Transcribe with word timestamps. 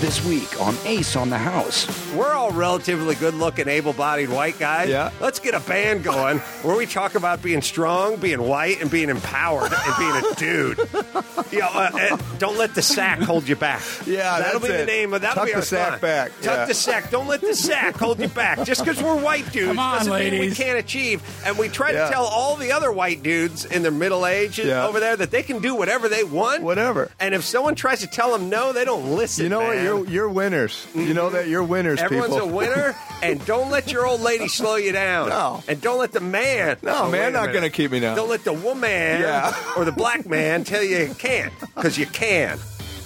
This 0.00 0.24
week 0.24 0.58
on 0.62 0.74
Ace 0.86 1.14
on 1.14 1.28
the 1.28 1.36
House. 1.36 1.86
We're 2.14 2.32
all 2.32 2.52
relatively 2.52 3.14
good 3.16 3.34
looking, 3.34 3.68
able 3.68 3.92
bodied 3.92 4.30
white 4.30 4.58
guys. 4.58 4.88
Yeah. 4.88 5.10
Let's 5.20 5.38
get 5.38 5.52
a 5.54 5.60
band 5.60 6.04
going 6.04 6.38
where 6.62 6.74
we 6.74 6.86
talk 6.86 7.16
about 7.16 7.42
being 7.42 7.60
strong, 7.60 8.16
being 8.16 8.40
white, 8.42 8.80
and 8.80 8.90
being 8.90 9.10
empowered 9.10 9.70
and 9.72 9.96
being 9.98 10.16
a 10.16 10.34
dude. 10.36 10.78
you 11.52 11.58
know, 11.58 11.68
uh, 11.70 11.90
and 12.00 12.38
don't 12.38 12.56
let 12.56 12.74
the 12.74 12.80
sack 12.80 13.18
hold 13.20 13.46
you 13.46 13.56
back. 13.56 13.82
Yeah, 14.06 14.38
that'll 14.40 14.60
that's 14.60 14.72
be 14.72 14.78
the 14.78 14.86
name 14.86 15.12
of 15.12 15.20
that'll 15.20 15.36
Tuck 15.44 15.46
be 15.48 15.52
the 15.52 15.62
sack 15.62 15.90
song. 15.92 16.00
back, 16.00 16.32
Tuck 16.40 16.44
yeah. 16.56 16.64
the 16.64 16.74
sack. 16.74 17.10
Don't 17.10 17.26
let 17.28 17.42
the 17.42 17.54
sack 17.54 17.94
hold 17.96 18.20
you 18.20 18.28
back. 18.28 18.64
Just 18.64 18.82
because 18.82 19.02
we're 19.02 19.20
white 19.22 19.52
dudes 19.52 19.68
Come 19.68 19.78
on, 19.78 19.98
doesn't 19.98 20.14
mean 20.18 20.40
we 20.40 20.50
can't 20.52 20.78
achieve. 20.78 21.22
And 21.44 21.58
we 21.58 21.68
try 21.68 21.90
Yeah. 21.90 22.06
to 22.06 22.10
tell 22.10 22.24
all 22.24 22.56
the 22.56 22.72
other 22.72 22.90
white 22.90 23.22
dudes 23.22 23.66
in 23.66 23.82
their 23.82 23.92
middle 23.92 24.24
age 24.26 24.58
Yeah. 24.58 24.86
over 24.86 24.98
there 24.98 25.16
that 25.16 25.30
they 25.30 25.42
can 25.42 25.60
do 25.60 25.74
whatever 25.74 26.08
they 26.08 26.24
want. 26.24 26.62
Whatever. 26.62 27.10
And 27.20 27.34
if 27.34 27.44
someone 27.44 27.74
tries 27.74 28.00
to 28.00 28.06
tell 28.06 28.32
them 28.32 28.48
no, 28.48 28.72
they 28.72 28.86
don't 28.86 29.14
listen. 29.14 29.44
You 29.44 29.50
know 29.50 29.60
what? 29.60 29.76
man. 29.76 29.89
You're 29.96 30.06
you're 30.08 30.28
winners. 30.28 30.86
You 30.94 31.14
know 31.14 31.30
that 31.30 31.48
you're 31.48 31.62
winners, 31.64 32.00
Everyone's 32.00 32.32
people. 32.34 32.48
a 32.48 32.52
winner, 32.52 32.94
and 33.22 33.44
don't 33.46 33.70
let 33.70 33.90
your 33.92 34.06
old 34.06 34.20
lady 34.20 34.48
slow 34.48 34.76
you 34.76 34.92
down. 34.92 35.28
No. 35.28 35.62
And 35.68 35.80
don't 35.80 35.98
let 35.98 36.12
the 36.12 36.20
man. 36.20 36.76
No, 36.82 37.04
Oh, 37.04 37.10
man, 37.10 37.32
not 37.32 37.52
gonna 37.52 37.70
keep 37.70 37.90
me 37.90 38.00
down. 38.00 38.16
Don't 38.16 38.28
let 38.28 38.44
the 38.44 38.52
woman 38.52 39.20
Yeah. 39.20 39.54
or 39.76 39.84
the 39.84 39.92
black 39.92 40.26
man 40.26 40.64
tell 40.64 40.82
you 40.82 40.98
you 40.98 41.14
can't, 41.14 41.52
because 41.74 41.98
you 41.98 42.06
can. 42.06 42.58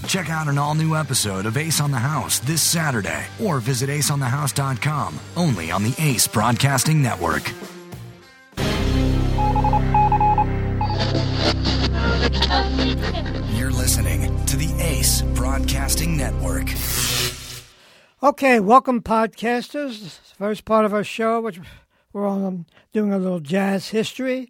Check 0.07 0.29
out 0.29 0.49
an 0.49 0.59
all 0.59 0.75
new 0.75 0.95
episode 0.95 1.47
of 1.47 1.57
Ace 1.57 1.81
on 1.81 1.91
the 1.91 1.97
House 1.99 2.39
this 2.41 2.61
Saturday 2.61 3.25
or 3.43 3.59
visit 3.59 3.89
aceonthehouse.com 3.89 5.19
only 5.37 5.71
on 5.71 5.83
the 5.83 5.95
Ace 5.99 6.27
Broadcasting 6.29 7.01
Network. 7.03 7.51
You're 13.55 13.71
listening 13.71 14.34
Ace 15.05 15.21
Broadcasting 15.35 16.17
Network. 16.17 16.73
Okay, 18.23 18.59
welcome, 18.59 19.03
podcasters. 19.03 20.19
First 20.39 20.65
part 20.65 20.87
of 20.87 20.95
our 20.95 21.05
show, 21.05 21.43
which 21.43 21.61
we're 22.15 22.27
on 22.27 22.65
doing 22.95 23.13
a 23.13 23.19
little 23.19 23.41
jazz 23.41 23.91
history. 23.91 24.49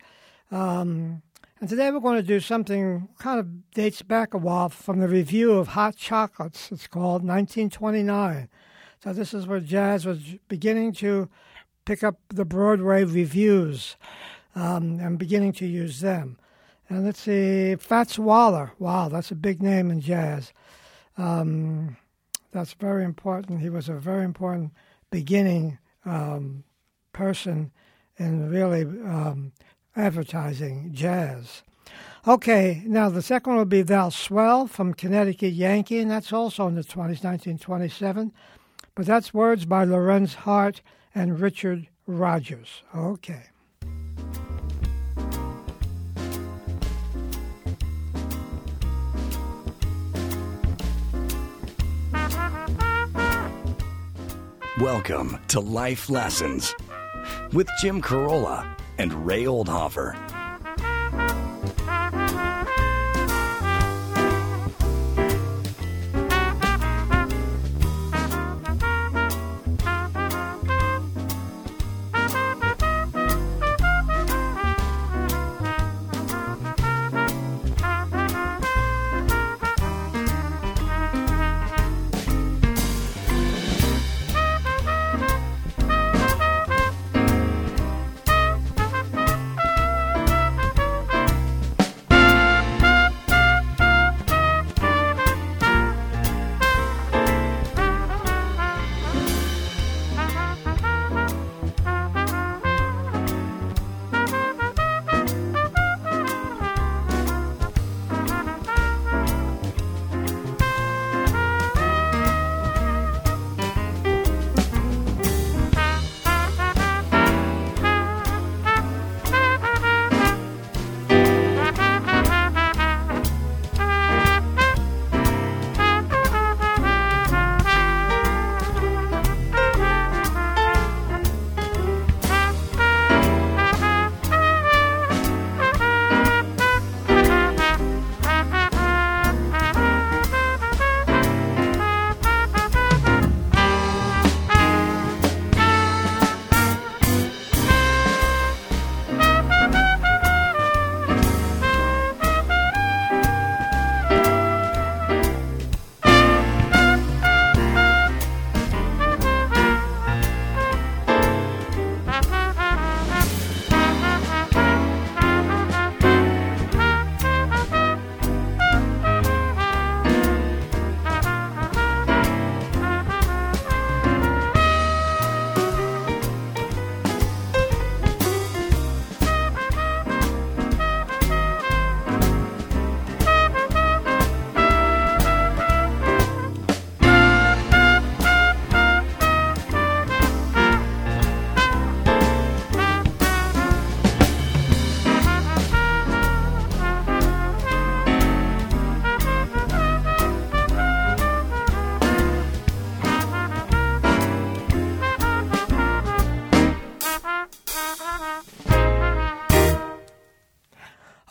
Um, 0.52 1.22
and 1.58 1.69
today 1.69 1.91
we're 1.91 1.98
going 1.98 2.19
to 2.19 2.22
do 2.22 2.38
something 2.38 3.08
kind 3.19 3.41
of 3.41 3.72
dates 3.72 4.02
back 4.02 4.33
a 4.33 4.38
while 4.38 4.69
from 4.69 5.00
the 5.00 5.08
revue 5.08 5.50
of 5.50 5.66
Hot 5.66 5.96
Chocolates. 5.96 6.70
It's 6.70 6.86
called 6.86 7.24
1929. 7.24 8.48
So 9.02 9.12
this 9.12 9.34
is 9.34 9.48
where 9.48 9.58
jazz 9.58 10.06
was 10.06 10.36
beginning 10.46 10.92
to 10.92 11.28
pick 11.84 12.05
up 12.05 12.20
the 12.28 12.44
Broadway 12.44 13.02
revues 13.02 13.96
um, 14.55 15.00
and 15.00 15.18
beginning 15.18 15.52
to 15.55 15.66
use 15.66 15.98
them. 15.98 16.39
And 16.88 17.04
let's 17.04 17.20
see, 17.20 17.77
Fats 17.77 18.18
Waller. 18.18 18.72
Wow, 18.78 19.08
that's 19.08 19.30
a 19.30 19.36
big 19.36 19.62
name 19.62 19.90
in 19.90 20.00
jazz. 20.00 20.52
Um, 21.16 21.96
that's 22.52 22.74
very 22.74 23.04
important. 23.04 23.60
He 23.60 23.70
was 23.70 23.88
a 23.88 23.94
very 23.94 24.24
important 24.24 24.72
beginning 25.10 25.78
um, 26.05 26.64
person 27.12 27.72
in 28.16 28.50
really 28.50 28.82
um, 28.82 29.52
advertising 29.96 30.90
jazz. 30.92 31.62
Okay, 32.27 32.82
now 32.86 33.08
the 33.10 33.22
second 33.22 33.52
one 33.52 33.58
will 33.58 33.64
be 33.66 33.82
Thou 33.82 34.08
Swell 34.08 34.66
from 34.66 34.94
Connecticut 34.94 35.52
Yankee, 35.52 35.98
and 35.98 36.10
that's 36.10 36.32
also 36.32 36.66
in 36.66 36.74
the 36.74 36.82
20s, 36.82 37.22
1927. 37.22 38.32
But 38.94 39.06
that's 39.06 39.34
words 39.34 39.66
by 39.66 39.84
Lorenz 39.84 40.34
Hart 40.34 40.80
and 41.14 41.40
Richard 41.40 41.88
Rodgers. 42.06 42.82
Okay. 42.94 43.44
Welcome 54.84 55.38
to 55.48 55.60
Life 55.60 56.10
Lessons 56.10 56.74
with 57.54 57.66
Jim 57.80 58.02
Carolla 58.02 58.77
and 58.98 59.27
Ray 59.27 59.45
Oldhofer. 59.45 60.33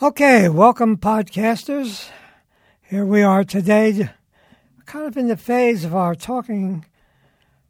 Okay, 0.04 0.50
welcome, 0.50 0.98
podcasters. 0.98 2.10
Here 2.82 3.06
we 3.06 3.22
are 3.22 3.42
today, 3.42 4.10
kind 4.84 5.06
of 5.06 5.16
in 5.16 5.28
the 5.28 5.36
phase 5.38 5.82
of 5.82 5.94
our 5.94 6.14
talking 6.14 6.84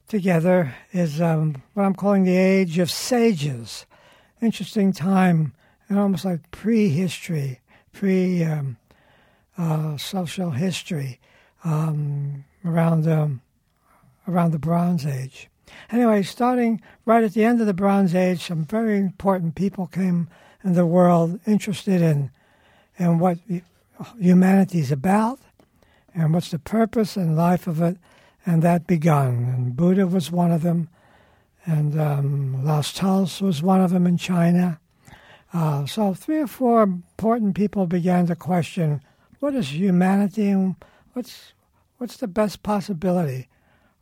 together, 0.09 0.75
is 0.93 1.21
um, 1.21 1.63
what 1.75 1.85
I'm 1.85 1.95
calling 1.95 2.25
the 2.25 2.37
age 2.37 2.81
of 2.81 2.91
sages. 2.91 3.87
Interesting 4.43 4.93
time, 4.93 5.55
and 5.89 5.97
almost 5.97 6.25
like 6.25 6.51
prehistory, 6.51 7.61
pre 7.93 8.43
um, 8.43 8.79
uh, 9.57 9.97
social 9.97 10.51
history. 10.51 11.21
um, 11.63 12.45
around 12.65 13.07
around 14.27 14.51
the 14.51 14.59
Bronze 14.59 15.07
Age. 15.07 15.49
Anyway, 15.89 16.25
starting 16.25 16.83
right 17.07 17.23
at 17.23 17.35
the 17.35 17.45
end 17.45 17.61
of 17.61 17.69
the 17.69 17.73
Bronze 17.75 18.13
Age, 18.13 18.43
some 18.43 18.65
very 18.65 18.99
important 18.99 19.55
people 19.55 19.87
came 19.87 20.29
the 20.73 20.87
world 20.87 21.39
interested 21.47 22.01
in 22.01 22.31
in 22.99 23.19
what 23.19 23.39
humanity 24.19 24.79
is 24.79 24.91
about 24.91 25.39
and 26.15 26.33
what's 26.33 26.51
the 26.51 26.59
purpose 26.59 27.17
and 27.17 27.37
life 27.37 27.67
of 27.67 27.83
it, 27.83 27.97
and 28.47 28.63
that 28.63 28.87
begun. 28.87 29.53
And 29.55 29.77
Buddha 29.77 30.07
was 30.07 30.31
one 30.31 30.53
of 30.53 30.63
them, 30.63 30.89
and 31.67 32.01
um, 32.01 32.83
Tulls 32.95 33.43
was 33.43 33.63
one 33.63 33.81
of 33.81 33.91
them 33.91 34.07
in 34.07 34.17
China. 34.17 34.79
Uh, 35.53 35.87
so 35.87 36.15
three 36.15 36.41
or 36.41 36.47
four 36.47 36.83
important 36.83 37.55
people 37.55 37.87
began 37.87 38.27
to 38.27 38.37
question 38.37 39.01
what 39.41 39.55
is 39.55 39.75
humanity 39.75 40.49
and 40.49 40.77
what's 41.13 41.53
what's 41.99 42.17
the 42.17 42.27
best 42.27 42.63
possibility 42.63 43.49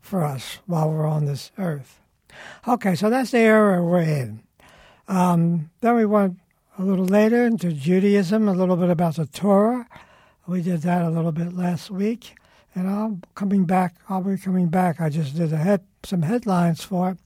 for 0.01 0.25
us 0.25 0.59
while 0.67 0.91
we're 0.91 1.07
on 1.07 1.27
this 1.27 1.53
earth. 1.59 2.01
Okay, 2.67 2.95
so 2.95 3.11
that's 3.11 3.31
the 3.33 3.39
era 3.39 3.83
we're 3.83 4.01
in. 4.01 4.43
Um, 5.09 5.71
then 5.81 5.97
we 5.97 6.07
went 6.07 6.39
a 6.79 6.83
little 6.83 7.05
later 7.05 7.45
into 7.45 7.73
Judaism, 7.73 8.49
a 8.49 8.53
little 8.53 8.77
bit 8.77 8.89
about 8.89 9.17
the 9.17 9.27
Torah. 9.27 9.87
We 10.47 10.63
did 10.63 10.83
that 10.83 11.03
a 11.03 11.11
little 11.11 11.33
bit 11.33 11.53
last 11.53 11.91
week, 11.91 12.35
and 12.75 12.89
I'm 12.89 13.23
coming 13.35 13.65
back. 13.65 13.97
I'll 14.09 14.23
be 14.23 14.39
coming 14.39 14.69
back. 14.69 15.01
I 15.01 15.11
just 15.11 15.37
did 15.37 15.51
head, 15.51 15.83
some 16.03 16.23
headlines 16.23 16.83
for 16.83 17.11
it, 17.11 17.19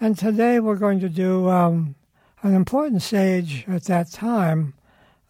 and 0.00 0.18
today 0.18 0.58
we're 0.58 0.76
going 0.76 0.98
to 1.00 1.08
do 1.08 1.48
um, 1.48 1.94
an 2.42 2.54
important 2.54 3.02
sage 3.02 3.64
at 3.68 3.84
that 3.84 4.10
time, 4.10 4.74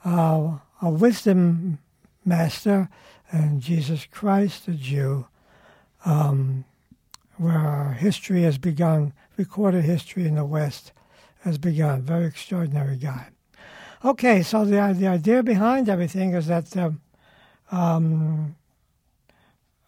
uh, 0.05 0.59
a 0.81 0.89
wisdom 0.89 1.79
master, 2.25 2.89
and 3.31 3.61
Jesus 3.61 4.07
Christ, 4.11 4.67
a 4.67 4.73
Jew, 4.73 5.27
um, 6.07 6.65
where 7.37 7.97
history 7.99 8.43
has 8.43 8.57
begun, 8.57 9.13
recorded 9.37 9.85
history 9.85 10.27
in 10.27 10.37
the 10.37 10.45
West 10.45 10.93
has 11.47 11.59
begun. 11.59 12.03
Very 12.03 12.27
extraordinary 12.27 12.97
guy. 12.97 13.29
Okay, 14.05 14.43
so 14.43 14.65
the 14.65 14.95
the 14.99 15.07
idea 15.07 15.43
behind 15.43 15.89
everything 15.89 16.35
is 16.35 16.49
that 16.49 16.77
um, 16.77 17.01
um, 17.71 18.57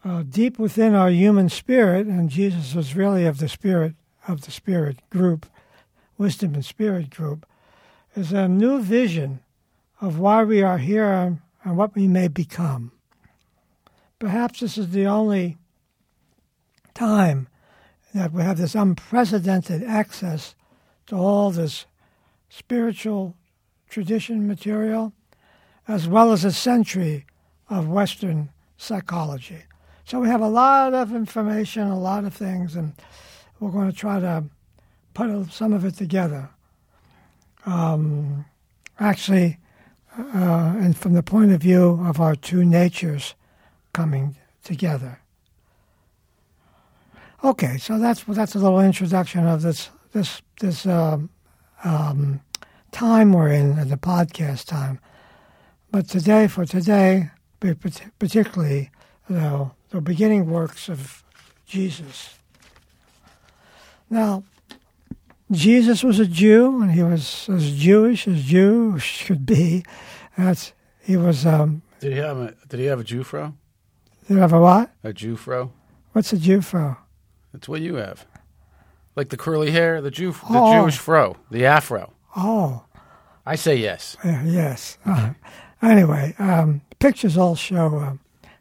uh, 0.05 0.23
deep 0.23 0.59
within 0.59 0.95
our 0.95 1.11
human 1.11 1.49
spirit, 1.49 2.07
and 2.07 2.31
Jesus 2.31 2.75
was 2.75 2.95
really 2.95 3.27
of 3.27 3.39
the 3.39 3.49
spirit 3.49 3.95
of 4.29 4.43
the 4.43 4.53
spirit 4.53 4.99
group, 5.11 5.47
wisdom 6.17 6.55
and 6.55 6.65
spirit 6.65 7.11
group, 7.11 7.45
is 8.15 8.33
a 8.33 8.47
new 8.47 8.81
vision 8.81 9.41
of 10.01 10.19
why 10.19 10.45
we 10.45 10.63
are 10.63 10.79
here 10.79 11.41
and 11.65 11.77
what 11.77 11.95
we 11.97 12.07
may 12.07 12.29
become. 12.29 12.93
Perhaps 14.21 14.61
this 14.61 14.79
is 14.79 14.91
the 14.91 15.07
only 15.07 15.59
time 16.95 17.49
that 18.15 18.33
we 18.33 18.43
have 18.43 18.59
this 18.59 18.77
unprecedented 18.77 19.83
access 19.83 20.55
to 21.09 21.17
all 21.17 21.51
this 21.51 21.87
spiritual 22.49 23.35
tradition 23.89 24.47
material, 24.47 25.13
as 25.87 26.07
well 26.07 26.33
as 26.33 26.45
a 26.45 26.53
century 26.53 27.27
of 27.69 27.89
Western 27.89 28.51
psychology. 28.77 29.63
So 30.05 30.21
we 30.21 30.29
have 30.29 30.41
a 30.41 30.49
lot 30.49 30.95
of 30.95 31.15
information, 31.15 31.89
a 31.89 31.99
lot 31.99 32.25
of 32.25 32.35
things, 32.35 32.77
and 32.77 32.95
we're 33.61 33.71
going 33.71 33.91
to 33.91 33.97
try 33.97 34.21
to 34.21 34.45
put 35.15 35.51
some 35.51 35.73
of 35.73 35.85
it 35.85 35.95
together. 35.97 36.51
Um, 37.67 38.47
actually, 38.99 39.59
uh, 40.17 40.75
and 40.79 40.97
from 40.97 41.13
the 41.13 41.23
point 41.23 41.53
of 41.53 41.61
view 41.61 42.01
of 42.05 42.21
our 42.21 42.35
two 42.35 42.65
natures 42.65 43.35
coming 43.93 44.37
together. 44.65 45.21
Okay, 47.45 47.79
so 47.79 47.99
that's 47.99 48.25
that's 48.25 48.55
a 48.55 48.59
little 48.59 48.81
introduction 48.81 49.47
of 49.47 49.63
this 49.63 49.91
this 50.13 50.43
this 50.61 50.87
um, 50.87 51.31
um, 51.85 52.41
time 52.93 53.33
we're 53.33 53.49
in, 53.49 53.77
the 53.89 53.97
podcast 53.97 54.67
time. 54.67 55.01
But 55.91 56.09
today, 56.09 56.49
for 56.49 56.67
today, 56.67 57.31
particularly 57.61 58.91
know, 59.29 59.73
the 59.91 60.01
beginning 60.01 60.51
works 60.51 60.89
of 60.89 61.25
Jesus. 61.67 62.37
Now, 64.11 64.45
Jesus 65.51 66.03
was 66.03 66.19
a 66.19 66.27
Jew, 66.27 66.83
and 66.83 66.93
he 66.93 67.03
was 67.03 67.49
as 67.49 67.77
Jewish 67.77 68.27
as 68.27 68.43
Jews 68.43 69.03
should 69.03 69.47
be. 69.47 69.85
That's 70.37 70.73
he 71.01 71.17
was. 71.17 71.47
Um, 71.47 71.83
did 72.01 72.13
he 72.13 72.19
have 72.19 72.39
a 72.39 72.55
Did 72.69 72.81
he 72.81 72.87
have 72.87 73.01
a 73.01 73.05
Jewfro? 73.05 73.55
Did 74.27 74.35
he 74.35 74.41
have 74.41 74.53
a 74.53 74.61
what? 74.61 74.91
A 75.03 75.13
Jew 75.13 75.37
Jewfro. 75.37 75.71
What's 76.13 76.33
a 76.33 76.39
Jew 76.39 76.59
Jewfro? 76.59 76.99
That's 77.53 77.69
what 77.69 77.81
you 77.81 77.97
have. 77.97 78.27
Like 79.19 79.31
the 79.31 79.37
curly 79.37 79.73
hair, 79.73 80.01
the 80.01 80.13
Jew, 80.13 80.31
the 80.31 80.39
Oh. 80.51 80.81
Jewish 80.81 80.97
fro, 80.97 81.37
the 81.51 81.67
afro. 81.67 82.13
Oh, 82.37 82.85
I 83.45 83.57
say 83.57 83.75
yes. 83.75 84.17
uh, 84.25 84.43
yes. 84.45 84.97
Uh, 85.05 85.31
anyway, 85.83 86.37
um, 86.39 86.83
pictures 87.01 87.37
all 87.37 87.57
show 87.57 87.99
uh, 87.99 88.13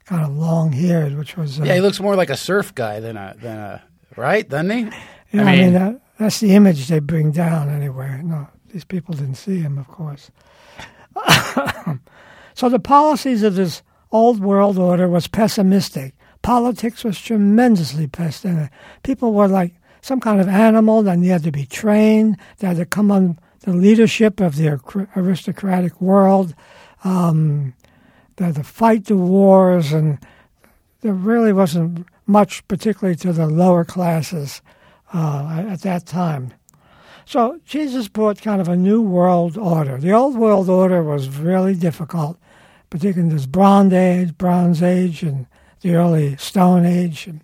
kind 0.05 0.23
of 0.25 0.35
long 0.35 0.71
haired, 0.71 1.15
which 1.15 1.37
was. 1.37 1.59
Uh, 1.59 1.63
Yeah, 1.65 1.75
he 1.75 1.81
looks 1.81 1.99
more 1.99 2.15
like 2.15 2.31
a 2.31 2.35
surf 2.37 2.73
guy 2.73 2.99
than 2.99 3.17
a 3.17 3.35
than 3.39 3.57
a 3.59 3.83
right, 4.15 4.49
doesn't 4.49 4.71
he? 4.71 4.89
Yeah, 5.31 5.43
I 5.43 5.55
mean, 5.57 5.73
that, 5.73 6.01
that's 6.17 6.39
the 6.39 6.55
image 6.55 6.87
they 6.87 6.99
bring 7.01 7.29
down 7.31 7.69
anyway. 7.69 8.19
No, 8.23 8.47
these 8.73 8.83
people 8.85 9.13
didn't 9.13 9.35
see 9.35 9.59
him, 9.59 9.77
of 9.77 9.87
course. 9.87 10.31
so 12.55 12.69
the 12.69 12.79
policies 12.79 13.43
of 13.43 13.53
this 13.55 13.83
old 14.11 14.39
world 14.39 14.79
order 14.79 15.07
was 15.07 15.27
pessimistic. 15.27 16.15
Politics 16.41 17.03
was 17.03 17.21
tremendously 17.21 18.07
pessimistic. 18.07 18.71
People 19.03 19.33
were 19.33 19.47
like 19.47 19.75
some 20.07 20.21
kind 20.21 20.39
of 20.39 20.47
animal 20.47 21.03
that 21.03 21.17
needed 21.17 21.43
to 21.43 21.51
be 21.51 21.65
trained. 21.65 22.37
They 22.59 22.67
had 22.67 22.77
to 22.77 22.85
come 22.85 23.11
on 23.11 23.37
the 23.59 23.73
leadership 23.73 24.39
of 24.39 24.55
the 24.55 24.79
aristocratic 25.17 25.99
world. 25.99 26.55
Um, 27.03 27.73
they 28.37 28.45
had 28.45 28.55
to 28.55 28.63
fight 28.63 29.05
the 29.05 29.17
wars, 29.17 29.91
and 29.91 30.17
there 31.01 31.13
really 31.13 31.51
wasn't 31.51 32.07
much, 32.25 32.65
particularly 32.69 33.17
to 33.17 33.33
the 33.33 33.47
lower 33.47 33.83
classes 33.83 34.61
uh, 35.13 35.65
at 35.67 35.81
that 35.81 36.05
time. 36.05 36.53
So 37.25 37.59
Jesus 37.65 38.07
brought 38.07 38.41
kind 38.41 38.61
of 38.61 38.69
a 38.69 38.77
new 38.77 39.01
world 39.01 39.57
order. 39.57 39.97
The 39.97 40.13
old 40.13 40.37
world 40.37 40.69
order 40.69 41.03
was 41.03 41.27
really 41.27 41.75
difficult, 41.75 42.39
particularly 42.89 43.29
in 43.29 43.35
this 43.35 43.45
Bronze 43.45 43.91
Age, 43.91 44.37
Bronze 44.37 44.81
Age, 44.81 45.21
and 45.21 45.47
the 45.81 45.95
early 45.95 46.37
Stone 46.37 46.85
Age. 46.85 47.27
And, 47.27 47.41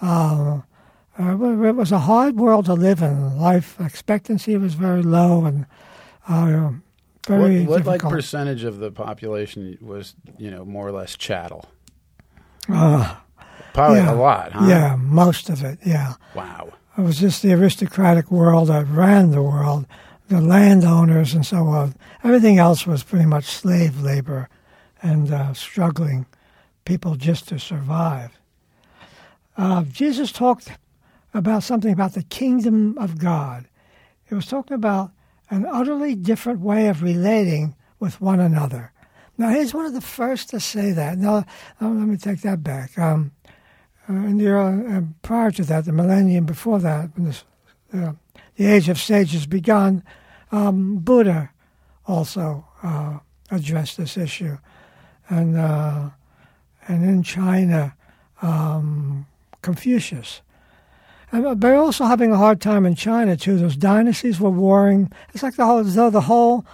uh, 0.00 0.62
uh, 1.18 1.32
it 1.64 1.76
was 1.76 1.92
a 1.92 1.98
hard 1.98 2.36
world 2.36 2.66
to 2.66 2.74
live 2.74 3.02
in. 3.02 3.38
Life 3.38 3.78
expectancy 3.80 4.56
was 4.56 4.74
very 4.74 5.02
low 5.02 5.44
and 5.44 5.66
uh, 6.28 6.70
very 7.26 7.64
what, 7.64 7.84
what 7.84 7.86
like 7.86 8.00
percentage 8.00 8.64
of 8.64 8.78
the 8.78 8.90
population 8.90 9.76
was 9.80 10.14
you 10.38 10.50
know 10.50 10.64
more 10.64 10.86
or 10.86 10.92
less 10.92 11.16
chattel? 11.16 11.66
Uh, 12.68 13.16
Probably 13.72 13.98
yeah, 13.98 14.12
a 14.12 14.14
lot, 14.14 14.52
huh? 14.52 14.66
Yeah, 14.66 14.96
most 14.96 15.48
of 15.48 15.62
it. 15.62 15.78
Yeah. 15.84 16.14
Wow. 16.34 16.72
It 16.98 17.02
was 17.02 17.18
just 17.18 17.42
the 17.42 17.52
aristocratic 17.52 18.30
world 18.30 18.68
that 18.68 18.86
ran 18.86 19.30
the 19.30 19.42
world, 19.42 19.86
the 20.28 20.40
landowners 20.40 21.34
and 21.34 21.46
so 21.46 21.68
on. 21.68 21.94
Everything 22.24 22.58
else 22.58 22.86
was 22.86 23.02
pretty 23.02 23.26
much 23.26 23.44
slave 23.44 24.00
labor 24.00 24.48
and 25.02 25.32
uh, 25.32 25.54
struggling 25.54 26.26
people 26.84 27.14
just 27.14 27.48
to 27.48 27.58
survive. 27.58 28.38
Uh, 29.56 29.84
Jesus 29.84 30.32
talked 30.32 30.72
about 31.32 31.62
something 31.62 31.92
about 31.92 32.14
the 32.14 32.22
kingdom 32.22 32.96
of 32.98 33.18
God. 33.18 33.68
It 34.30 34.34
was 34.34 34.46
talking 34.46 34.74
about 34.74 35.12
an 35.50 35.66
utterly 35.66 36.14
different 36.14 36.60
way 36.60 36.88
of 36.88 37.02
relating 37.02 37.74
with 37.98 38.20
one 38.20 38.40
another. 38.40 38.92
Now, 39.36 39.50
he's 39.50 39.72
one 39.72 39.86
of 39.86 39.94
the 39.94 40.00
first 40.00 40.50
to 40.50 40.60
say 40.60 40.92
that. 40.92 41.18
Now, 41.18 41.44
let 41.80 41.90
me 41.90 42.16
take 42.16 42.42
that 42.42 42.62
back. 42.62 42.98
Um, 42.98 43.32
uh, 44.08 44.12
in 44.12 44.38
the 44.38 44.48
early, 44.48 44.86
uh, 44.86 45.02
prior 45.22 45.50
to 45.52 45.64
that, 45.64 45.84
the 45.84 45.92
millennium 45.92 46.44
before 46.44 46.78
that, 46.80 47.10
when 47.16 47.26
this, 47.26 47.44
uh, 47.94 48.12
the 48.56 48.66
age 48.66 48.88
of 48.88 48.98
sages 48.98 49.46
begun, 49.46 50.02
um, 50.52 50.98
Buddha 50.98 51.50
also 52.06 52.66
uh, 52.82 53.18
addressed 53.50 53.96
this 53.96 54.16
issue, 54.16 54.58
and 55.28 55.56
uh, 55.56 56.10
and 56.88 57.04
in 57.04 57.22
China, 57.22 57.94
um, 58.42 59.26
Confucius. 59.62 60.42
And 61.32 61.60
they're 61.60 61.76
also 61.76 62.04
having 62.04 62.32
a 62.32 62.36
hard 62.36 62.60
time 62.60 62.84
in 62.84 62.94
China 62.94 63.36
too. 63.36 63.58
Those 63.58 63.76
dynasties 63.76 64.40
were 64.40 64.50
warring. 64.50 65.12
It's 65.32 65.42
like 65.42 65.56
the 65.56 65.64
whole, 65.64 65.78
as 65.78 65.94
though 65.94 66.10
the 66.10 66.22
whole 66.22 66.64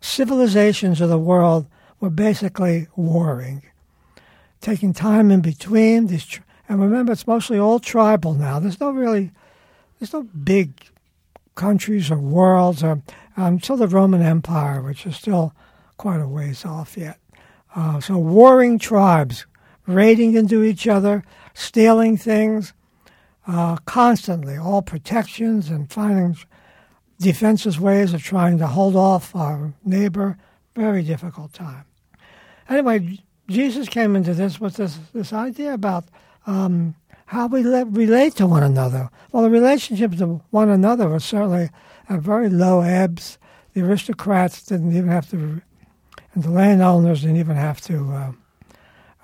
civilizations 0.00 1.00
of 1.00 1.10
the 1.10 1.18
world 1.18 1.66
were 2.00 2.10
basically 2.10 2.88
warring, 2.96 3.62
taking 4.60 4.94
time 4.94 5.30
in 5.30 5.42
between 5.42 6.06
these. 6.06 6.40
And 6.68 6.80
remember, 6.80 7.12
it's 7.12 7.26
mostly 7.26 7.58
all 7.58 7.78
tribal 7.78 8.32
now. 8.34 8.58
There's 8.58 8.80
no 8.80 8.90
really, 8.90 9.32
there's 9.98 10.12
no 10.12 10.22
big 10.22 10.72
countries 11.54 12.10
or 12.10 12.18
worlds 12.18 12.82
or 12.82 13.02
until 13.36 13.76
the 13.76 13.88
Roman 13.88 14.22
Empire, 14.22 14.80
which 14.80 15.04
is 15.04 15.16
still 15.16 15.54
quite 15.96 16.20
a 16.20 16.28
ways 16.28 16.64
off 16.64 16.96
yet. 16.96 17.18
Uh, 17.76 18.00
so 18.00 18.16
warring 18.16 18.78
tribes 18.78 19.46
raiding 19.86 20.34
into 20.34 20.62
each 20.62 20.86
other, 20.86 21.24
stealing 21.54 22.16
things, 22.16 22.72
uh, 23.46 23.76
constantly, 23.84 24.56
all 24.56 24.82
protections 24.82 25.70
and 25.70 25.90
finding 25.92 26.36
defensive 27.18 27.80
ways 27.80 28.14
of 28.14 28.22
trying 28.22 28.58
to 28.58 28.66
hold 28.66 28.96
off 28.96 29.34
our 29.34 29.72
neighbor. 29.84 30.38
Very 30.74 31.02
difficult 31.02 31.52
time. 31.52 31.84
Anyway, 32.68 33.18
Jesus 33.48 33.88
came 33.88 34.14
into 34.14 34.32
this 34.32 34.60
with 34.60 34.76
this, 34.76 34.98
this 35.12 35.32
idea 35.32 35.74
about 35.74 36.04
um, 36.46 36.94
how 37.26 37.46
we 37.46 37.62
le- 37.62 37.84
relate 37.84 38.36
to 38.36 38.46
one 38.46 38.62
another. 38.62 39.10
Well, 39.32 39.42
the 39.42 39.50
relationships 39.50 40.18
to 40.18 40.40
one 40.50 40.68
another 40.68 41.08
were 41.08 41.20
certainly 41.20 41.70
at 42.08 42.20
very 42.20 42.48
low 42.48 42.80
ebbs. 42.80 43.38
The 43.74 43.82
aristocrats 43.82 44.62
didn't 44.62 44.96
even 44.96 45.10
have 45.10 45.28
to, 45.30 45.62
and 46.34 46.44
the 46.44 46.50
landowners 46.50 47.22
didn't 47.22 47.36
even 47.36 47.56
have 47.56 47.80
to 47.82 48.12
uh, 48.12 48.32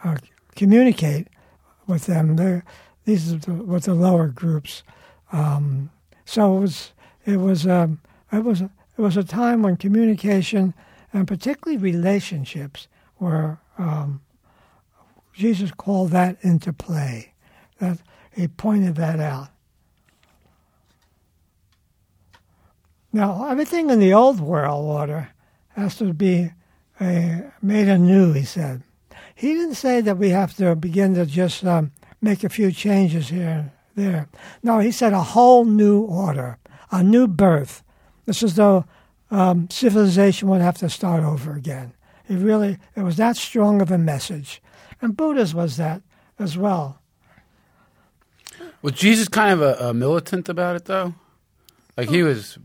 uh, 0.05 0.17
communicate 0.55 1.29
with 1.87 2.07
them. 2.07 2.37
They're, 2.37 2.65
these 3.07 3.33
are 3.33 3.39
the, 3.39 3.53
with 3.53 3.85
the 3.85 3.95
lower 3.95 4.29
groups. 4.29 4.83
Um, 5.33 5.91
so 6.25 6.57
it 6.57 6.61
was 6.61 6.93
it 7.25 7.37
was 7.39 7.67
um, 7.67 8.01
it 8.33 8.45
was 8.45 8.61
it 8.61 8.71
was 8.99 9.17
a 9.17 9.25
time 9.25 9.63
when 9.63 9.77
communication 9.77 10.75
and 11.13 11.27
particularly 11.27 11.79
relationships 11.79 12.89
were 13.19 13.59
um, 13.79 14.21
Jesus 15.33 15.71
called 15.71 16.11
that 16.11 16.37
into 16.43 16.73
play. 16.73 17.33
That 17.79 17.99
he 18.35 18.49
pointed 18.49 18.97
that 18.97 19.21
out. 19.21 19.49
Now 23.13 23.49
everything 23.49 23.89
in 23.89 24.01
the 24.01 24.13
old 24.13 24.41
world 24.41 24.85
order 24.85 25.31
has 25.71 25.97
to 25.97 26.13
be 26.13 26.51
uh, 26.99 27.37
made 27.63 27.89
anew. 27.89 28.33
He 28.33 28.45
said. 28.45 28.83
He 29.35 29.53
didn't 29.53 29.75
say 29.75 30.01
that 30.01 30.17
we 30.17 30.31
have 30.31 30.57
to 30.57 30.75
begin 30.75 31.15
to 31.15 31.27
just 31.27 31.65
um, 31.65 31.93
make 32.27 32.45
a 32.45 32.49
few 32.49 32.73
changes 32.73 33.29
here 33.29 33.73
there. 33.95 34.29
No, 34.63 34.81
he 34.81 34.91
said 34.91 35.13
a 35.13 35.23
whole 35.23 35.65
new 35.65 36.01
order, 36.03 36.59
a 36.91 37.03
new 37.03 37.27
birth. 37.27 37.83
It's 38.27 38.43
as 38.43 38.57
though 38.57 38.85
um, 39.31 39.69
civilization 39.71 40.49
would 40.49 40.61
have 40.61 40.79
to 40.79 40.91
start 40.91 41.23
over 41.23 41.55
again. 41.55 41.95
It 42.29 42.39
really, 42.39 42.79
it 42.97 43.03
was 43.03 43.17
that 43.17 43.37
strong 43.37 43.81
of 43.81 43.91
a 43.91 43.99
message. 43.99 44.61
And 45.01 45.17
Buddha's 45.17 45.55
was 45.55 45.77
that 45.77 46.03
as 46.39 46.59
well. 46.59 47.01
Was 48.83 48.95
Jesus 48.95 49.29
kind 49.29 49.53
of 49.53 49.63
a, 49.63 49.89
a 49.89 49.95
militant 49.95 50.49
about 50.49 50.77
it, 50.77 50.85
though? 50.87 51.15
Like 51.97 52.11
he 52.11 52.23
was, 52.23 52.59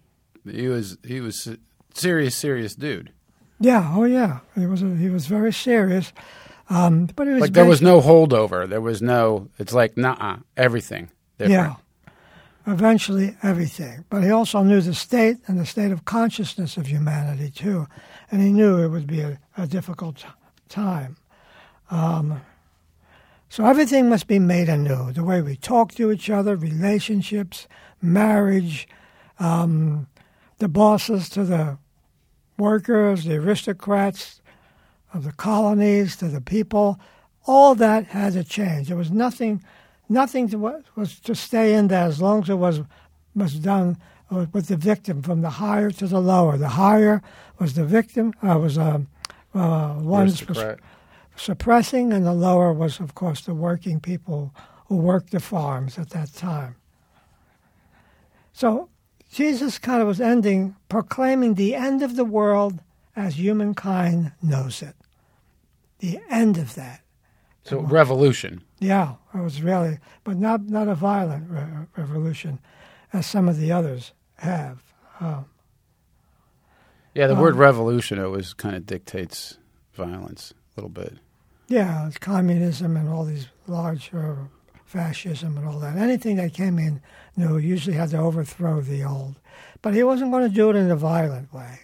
he 0.49 0.67
was, 0.67 0.97
he 1.05 1.21
was 1.21 1.47
serious, 1.93 2.35
serious 2.35 2.75
dude. 2.75 3.11
Yeah, 3.61 3.93
oh 3.95 4.05
yeah, 4.05 4.39
he 4.55 4.65
was. 4.65 4.81
A, 4.81 4.95
he 4.95 5.09
was 5.09 5.27
very 5.27 5.53
serious, 5.53 6.11
um, 6.71 7.07
but 7.17 7.27
it 7.27 7.33
was 7.33 7.41
Like 7.41 7.53
there 7.53 7.65
was 7.65 7.81
no 7.81 7.99
holdover. 7.99 8.67
There 8.67 8.79
was 8.79 9.01
no. 9.01 9.49
It's 9.59 9.73
like 9.73 9.97
nah, 9.97 10.37
everything. 10.55 11.11
Different. 11.37 11.51
Yeah. 11.53 11.75
Eventually, 12.65 13.35
everything. 13.43 14.05
But 14.09 14.23
he 14.23 14.29
also 14.29 14.63
knew 14.63 14.79
the 14.79 14.93
state 14.93 15.37
and 15.47 15.59
the 15.59 15.65
state 15.65 15.91
of 15.91 16.05
consciousness 16.05 16.77
of 16.77 16.87
humanity, 16.87 17.49
too. 17.49 17.87
And 18.31 18.41
he 18.41 18.53
knew 18.53 18.77
it 18.77 18.87
would 18.87 19.07
be 19.07 19.19
a, 19.19 19.37
a 19.57 19.67
difficult 19.67 20.23
time. 20.69 21.17
Um, 21.89 22.41
so 23.49 23.65
everything 23.65 24.07
must 24.07 24.27
be 24.27 24.39
made 24.39 24.69
anew 24.69 25.11
the 25.11 25.25
way 25.25 25.41
we 25.41 25.57
talk 25.57 25.93
to 25.95 26.09
each 26.09 26.29
other, 26.29 26.55
relationships, 26.55 27.67
marriage, 28.01 28.87
um, 29.39 30.07
the 30.59 30.69
bosses 30.69 31.27
to 31.29 31.43
the 31.43 31.77
workers, 32.57 33.25
the 33.25 33.35
aristocrats 33.35 34.40
of 35.13 35.23
the 35.23 35.31
colonies 35.31 36.15
to 36.17 36.27
the 36.27 36.41
people. 36.41 36.99
All 37.45 37.75
that 37.75 38.07
had 38.07 38.33
to 38.33 38.43
change. 38.43 38.87
There 38.87 38.97
was 38.97 39.11
nothing 39.11 39.63
nothing 40.07 40.49
to, 40.49 40.83
was 40.95 41.19
to 41.21 41.33
stay 41.33 41.73
in 41.73 41.87
there 41.87 42.03
as 42.03 42.21
long 42.21 42.43
as 42.43 42.49
it 42.49 42.55
was 42.55 42.81
was 43.35 43.55
done 43.55 43.97
with 44.53 44.67
the 44.67 44.77
victim 44.77 45.21
from 45.21 45.41
the 45.41 45.49
higher 45.49 45.91
to 45.91 46.07
the 46.07 46.21
lower. 46.21 46.57
The 46.57 46.69
higher 46.69 47.21
was 47.59 47.73
the 47.73 47.85
victim, 47.85 48.33
uh, 48.41 48.57
was 48.57 48.77
um, 48.77 49.07
uh, 49.53 49.95
was 49.99 50.43
suppressing, 51.35 52.13
and 52.13 52.25
the 52.25 52.33
lower 52.33 52.71
was, 52.71 52.99
of 52.99 53.15
course, 53.15 53.41
the 53.41 53.53
working 53.53 53.99
people 53.99 54.53
who 54.87 54.97
worked 54.97 55.31
the 55.31 55.39
farms 55.39 55.97
at 55.97 56.09
that 56.11 56.33
time. 56.33 56.75
So 58.53 58.89
Jesus 59.31 59.77
kind 59.77 60.01
of 60.01 60.07
was 60.07 60.21
ending, 60.21 60.75
proclaiming 60.89 61.55
the 61.55 61.75
end 61.75 62.03
of 62.03 62.15
the 62.15 62.25
world 62.25 62.79
as 63.15 63.35
humankind 63.35 64.31
knows 64.41 64.81
it. 64.81 64.95
The 66.01 66.20
end 66.29 66.58
of 66.58 66.75
that. 66.75 67.01
So 67.63 67.79
revolution. 67.79 68.63
Yeah, 68.79 69.15
it 69.34 69.39
was 69.41 69.62
really, 69.62 70.00
but 70.24 70.36
not 70.38 70.67
not 70.67 70.88
a 70.88 70.96
violent 70.96 71.50
re- 71.50 71.86
revolution, 71.96 72.60
as 73.13 73.25
some 73.27 73.48
of 73.48 73.58
the 73.58 73.72
others 73.72 74.13
have. 74.38 74.81
Um, 75.20 75.46
Yeah, 77.13 77.27
the 77.27 77.34
Um, 77.36 77.39
word 77.41 77.55
revolution 77.55 78.20
always 78.20 78.53
kind 78.53 78.75
of 78.75 78.86
dictates 78.86 79.58
violence 79.93 80.53
a 80.53 80.79
little 80.81 80.89
bit. 80.89 81.20
yeah, 81.67 82.08
it's 82.08 82.17
communism 82.17 82.98
and 82.98 83.08
all 83.10 83.25
these 83.25 83.48
large 83.67 84.12
uh, 84.13 84.36
fascism 84.86 85.58
and 85.58 85.67
all 85.67 85.79
that. 85.79 85.96
Anything 85.98 86.38
that 86.38 86.53
came 86.53 86.79
in 86.79 87.01
new 87.38 87.58
usually 87.58 87.96
had 87.98 88.10
to 88.12 88.17
overthrow 88.17 88.81
the 88.81 89.03
old, 89.03 89.36
but 89.81 89.93
he 89.93 90.03
wasn't 90.03 90.31
going 90.31 90.43
to 90.50 90.55
do 90.55 90.70
it 90.70 90.75
in 90.75 90.89
a 90.89 90.96
violent 90.96 91.53
way. 91.53 91.79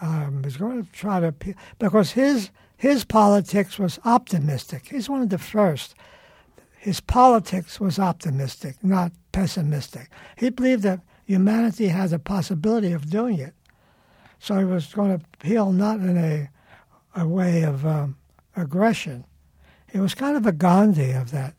Um, 0.00 0.38
he 0.40 0.46
was 0.46 0.56
going 0.56 0.84
to 0.84 0.90
try 0.92 1.20
to 1.20 1.32
because 1.78 2.12
his 2.12 2.50
his 2.76 3.04
politics 3.04 3.78
was 3.78 3.98
optimistic. 4.04 4.88
He's 4.90 5.08
one 5.08 5.22
of 5.22 5.30
the 5.30 5.38
first. 5.38 5.94
His 6.78 7.00
politics 7.00 7.80
was 7.80 7.98
optimistic, 7.98 8.76
not 8.82 9.12
pessimistic. 9.32 10.10
He 10.36 10.50
believed 10.50 10.82
that 10.82 11.00
humanity 11.24 11.88
has 11.88 12.12
a 12.12 12.18
possibility 12.18 12.92
of 12.92 13.08
doing 13.08 13.38
it. 13.38 13.54
So 14.38 14.58
he 14.58 14.64
was 14.64 14.92
going 14.92 15.18
to 15.18 15.46
heal 15.46 15.72
not 15.72 16.00
in 16.00 16.18
a, 16.18 16.50
a 17.16 17.26
way 17.26 17.62
of 17.62 17.86
um, 17.86 18.16
aggression. 18.56 19.24
He 19.90 19.98
was 19.98 20.14
kind 20.14 20.36
of 20.36 20.44
a 20.44 20.52
Gandhi 20.52 21.12
of 21.12 21.30
that 21.30 21.54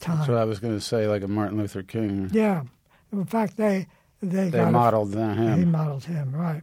time. 0.00 0.26
So 0.26 0.36
I 0.36 0.44
was 0.44 0.58
going 0.58 0.74
to 0.74 0.80
say, 0.80 1.06
like 1.06 1.22
a 1.22 1.28
Martin 1.28 1.56
Luther 1.58 1.82
King. 1.82 2.28
yeah. 2.32 2.64
In 3.12 3.24
fact, 3.24 3.56
they 3.56 3.86
they, 4.22 4.50
They 4.50 4.58
got 4.58 4.68
a- 4.68 4.72
modeled 4.72 5.16
uh, 5.16 5.54
he 5.56 5.64
modeled 5.64 6.04
him, 6.04 6.32
right. 6.32 6.62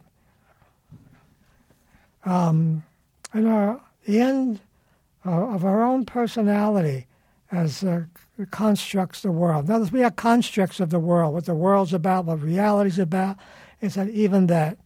Um, 2.24 2.84
and 3.32 3.48
our, 3.48 3.80
the 4.06 4.20
end 4.20 4.60
uh, 5.26 5.30
of 5.30 5.64
our 5.64 5.82
own 5.82 6.04
personality 6.04 7.06
as 7.50 7.82
uh, 7.82 8.04
constructs 8.50 9.22
the 9.22 9.32
world. 9.32 9.68
Now, 9.68 9.80
we 9.80 10.04
are 10.04 10.10
constructs 10.10 10.80
of 10.80 10.90
the 10.90 10.98
world, 10.98 11.34
what 11.34 11.46
the 11.46 11.54
world's 11.54 11.92
about, 11.92 12.26
what 12.26 12.40
reality's 12.42 12.98
about, 12.98 13.36
is 13.80 13.94
that 13.94 14.08
even 14.10 14.46
that 14.46 14.78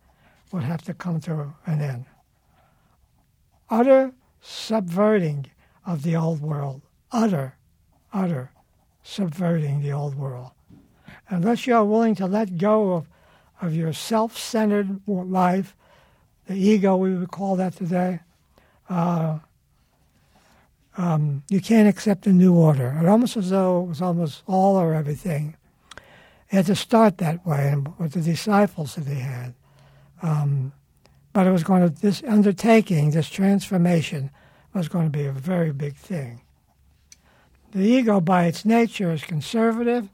would 0.52 0.62
have 0.62 0.82
to 0.82 0.94
come 0.94 1.20
to 1.20 1.54
an 1.66 1.80
end. 1.80 2.06
Utter 3.70 4.12
subverting 4.40 5.46
of 5.86 6.02
the 6.02 6.16
old 6.16 6.40
world. 6.40 6.82
Utter, 7.10 7.56
utter 8.12 8.50
subverting 9.02 9.82
the 9.82 9.92
old 9.92 10.14
world. 10.14 10.50
Unless 11.28 11.66
you 11.66 11.74
are 11.74 11.84
willing 11.84 12.14
to 12.16 12.26
let 12.26 12.58
go 12.58 12.92
of, 12.92 13.08
of 13.60 13.74
your 13.74 13.92
self 13.92 14.36
centered 14.36 15.00
life, 15.06 15.74
the 16.46 16.54
ego, 16.54 16.96
we 16.96 17.14
would 17.14 17.30
call 17.30 17.56
that 17.56 17.74
today, 17.74 18.20
uh, 18.88 19.38
um, 20.96 21.42
you 21.48 21.60
can't 21.60 21.88
accept 21.88 22.26
a 22.26 22.32
new 22.32 22.54
order. 22.54 22.98
It 23.00 23.08
almost 23.08 23.36
as 23.36 23.50
though 23.50 23.82
it 23.82 23.88
was 23.88 24.02
almost 24.02 24.42
all 24.46 24.76
or 24.76 24.94
everything. 24.94 25.56
It 25.96 26.56
had 26.56 26.66
to 26.66 26.76
start 26.76 27.18
that 27.18 27.46
way, 27.46 27.74
with 27.98 28.12
the 28.12 28.20
disciples 28.20 28.94
that 28.96 29.06
he 29.06 29.20
had. 29.20 29.54
Um, 30.20 30.72
but 31.32 31.46
it 31.46 31.50
was 31.50 31.64
going 31.64 31.82
to 31.82 31.88
this 31.88 32.22
undertaking, 32.26 33.10
this 33.10 33.30
transformation, 33.30 34.30
was 34.74 34.88
going 34.88 35.10
to 35.10 35.18
be 35.18 35.24
a 35.24 35.32
very 35.32 35.72
big 35.72 35.96
thing. 35.96 36.42
The 37.72 37.80
ego, 37.80 38.20
by 38.20 38.44
its 38.44 38.64
nature, 38.64 39.12
is 39.12 39.24
conservative. 39.24 40.10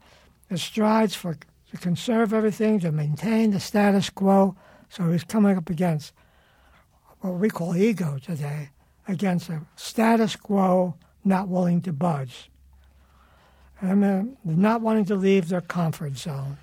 It 0.49 0.59
strives 0.59 1.13
for 1.13 1.37
to 1.71 1.77
conserve 1.77 2.33
everything, 2.33 2.79
to 2.79 2.91
maintain 2.91 3.51
the 3.51 3.59
status 3.59 4.09
quo. 4.09 4.55
So 4.89 5.11
he's 5.11 5.23
coming 5.23 5.57
up 5.57 5.69
against 5.69 6.13
what 7.21 7.35
we 7.35 7.49
call 7.49 7.75
ego 7.75 8.17
today, 8.17 8.69
against 9.07 9.49
a 9.49 9.61
status 9.75 10.35
quo, 10.35 10.95
not 11.23 11.47
willing 11.47 11.81
to 11.81 11.91
budge, 11.91 12.49
and 13.81 14.03
uh, 14.03 14.23
not 14.43 14.81
wanting 14.81 15.05
to 15.05 15.15
leave 15.15 15.49
their 15.49 15.61
comfort 15.61 16.17
zone, 16.17 16.57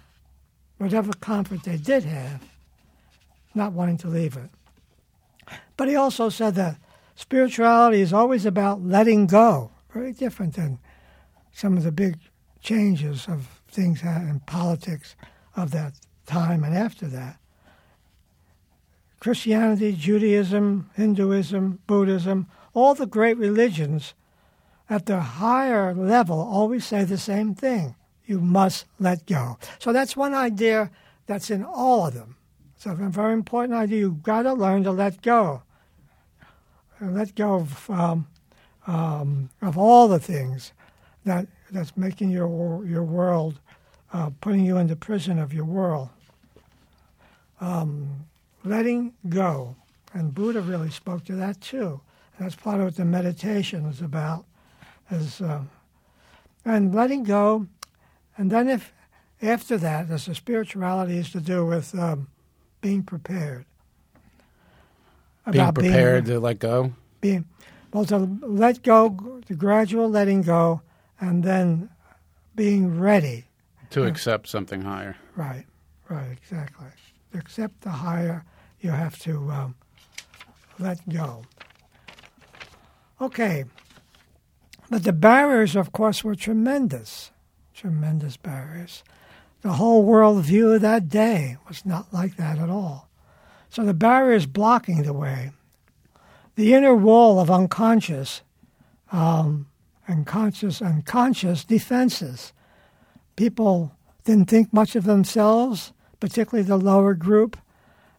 whatever 0.79 1.13
comfort 1.15 1.65
they 1.65 1.77
did 1.77 2.05
have, 2.05 2.43
not 3.55 3.73
wanting 3.73 3.99
to 3.99 4.09
leave 4.09 4.37
it. 4.37 4.51
But 5.77 5.89
he 5.89 5.97
also 5.97 6.29
said 6.29 6.55
that 6.55 6.77
spirituality 7.15 8.01
is 8.01 8.13
always 8.13 8.47
about 8.47 8.83
letting 8.83 9.27
go, 9.27 9.71
very 9.93 10.13
different 10.13 10.55
than 10.55 10.79
some 11.53 11.77
of 11.77 11.83
the 11.83 11.93
big 11.93 12.19
changes 12.61 13.27
of 13.29 13.61
things 13.69 14.03
in 14.03 14.41
politics 14.47 15.17
of 15.55 15.71
that 15.71 15.95
time 16.27 16.65
and 16.65 16.75
after 16.75 17.07
that. 17.07 17.39
Christianity, 19.21 19.93
Judaism, 19.93 20.91
Hinduism, 20.95 21.81
Buddhism, 21.87 22.47
all 22.75 22.95
the 22.95 23.07
great 23.07 23.37
religions 23.37 24.15
at 24.89 25.07
the 25.07 25.21
higher 25.21 25.95
level 25.95 26.39
always 26.39 26.85
say 26.85 27.05
the 27.05 27.19
same 27.19 27.55
thing. 27.55 27.95
You 28.27 28.41
must 28.41 28.87
let 28.99 29.27
go. 29.27 29.59
So 29.79 29.93
that's 29.93 30.17
one 30.17 30.35
idea 30.35 30.91
that's 31.27 31.51
in 31.51 31.65
all 31.65 32.07
of 32.07 32.15
them. 32.15 32.37
It's 32.77 32.87
a 32.87 32.95
very 32.95 33.33
important 33.33 33.75
idea. 33.75 34.01
You've 34.01 34.23
got 34.23 34.43
to 34.43 34.53
learn 34.53 34.85
to 34.85 34.93
let 34.93 35.23
go. 35.23 35.63
Let 37.01 37.35
go 37.35 37.55
of, 37.55 37.91
um, 37.91 38.27
um, 38.87 39.51
of 39.63 39.79
all 39.79 40.09
the 40.09 40.19
things 40.19 40.73
that 41.25 41.47
that's 41.71 41.97
making 41.97 42.31
your 42.31 42.85
your 42.87 43.03
world, 43.03 43.61
uh, 44.13 44.31
putting 44.41 44.65
you 44.65 44.77
in 44.79 44.87
the 44.87 44.97
prison 44.97 45.39
of 45.39 45.53
your 45.53 45.65
world. 45.65 46.09
Um, 47.61 48.27
letting 48.67 49.15
go, 49.29 49.77
and 50.13 50.35
Buddha 50.35 50.61
really 50.61 50.91
spoke 50.91 51.25
to 51.27 51.37
that 51.37 51.61
too. 51.61 52.01
And 52.37 52.47
that's 52.47 52.57
part 52.57 52.79
of 52.81 52.85
what 52.85 52.97
the 52.97 53.05
meditation 53.05 53.87
is 53.87 54.01
about, 54.01 54.45
is 55.11 55.41
uh, 55.41 55.63
and 56.65 56.95
letting 56.95 57.23
go, 57.25 57.67
and 58.37 58.51
then 58.51 58.69
if 58.69 58.93
after 59.43 59.77
that, 59.79 60.11
as 60.11 60.27
the 60.27 60.35
spirituality 60.35 61.19
is 61.19 61.31
to 61.31 61.41
do 61.41 61.67
with 61.67 61.95
um, 61.99 62.29
being 62.81 63.03
prepared. 63.03 63.67
Being 65.51 65.73
prepared 65.73 66.27
to 66.27 66.41
let 66.41 66.59
go. 66.59 66.93
being 67.21 67.45
well 67.93 68.05
to 68.07 68.19
let 68.43 68.83
go, 68.83 69.41
the 69.47 69.55
gradual 69.55 70.09
letting 70.09 70.43
go, 70.43 70.83
and 71.21 71.45
then 71.45 71.89
being 72.55 72.99
ready. 72.99 73.45
To 73.91 74.05
accept 74.05 74.49
something 74.49 74.83
higher. 74.83 75.17
Right, 75.37 75.65
right, 76.09 76.31
exactly. 76.33 76.89
To 77.33 77.39
accept 77.39 77.83
the 77.83 77.91
higher, 77.91 78.45
you 78.87 78.93
have 78.93 79.19
to 79.19 79.51
um, 79.51 79.75
let 80.79 81.07
go. 81.09 81.43
Okay, 83.21 83.65
but 84.89 85.03
the 85.03 85.13
barriers, 85.13 85.75
of 85.75 85.91
course, 85.91 86.23
were 86.23 86.37
tremendous, 86.37 87.33
tremendous 87.75 88.37
barriers. 88.37 89.03
The 89.63 89.73
whole 89.73 90.05
world 90.05 90.45
view 90.45 90.73
of 90.73 90.83
that 90.83 91.09
day 91.09 91.57
was 91.67 91.85
not 91.85 92.13
like 92.13 92.37
that 92.37 92.59
at 92.59 92.71
all. 92.71 93.09
So 93.69 93.85
the 93.85 93.95
barriers 93.95 94.47
blocking 94.47 95.03
the 95.03 95.13
way, 95.13 95.51
the 96.55 96.73
inner 96.73 96.95
wall 96.95 97.41
of 97.41 97.51
unconscious, 97.51 98.43
um, 99.11 99.67
unconscious, 100.07 100.81
unconscious 100.81 101.65
defenses. 101.65 102.53
People 103.35 103.91
didn't 104.23 104.49
think 104.49 104.73
much 104.73 104.95
of 104.95 105.05
themselves, 105.05 105.93
particularly 106.21 106.67
the 106.67 106.77
lower 106.77 107.15
group. 107.15 107.57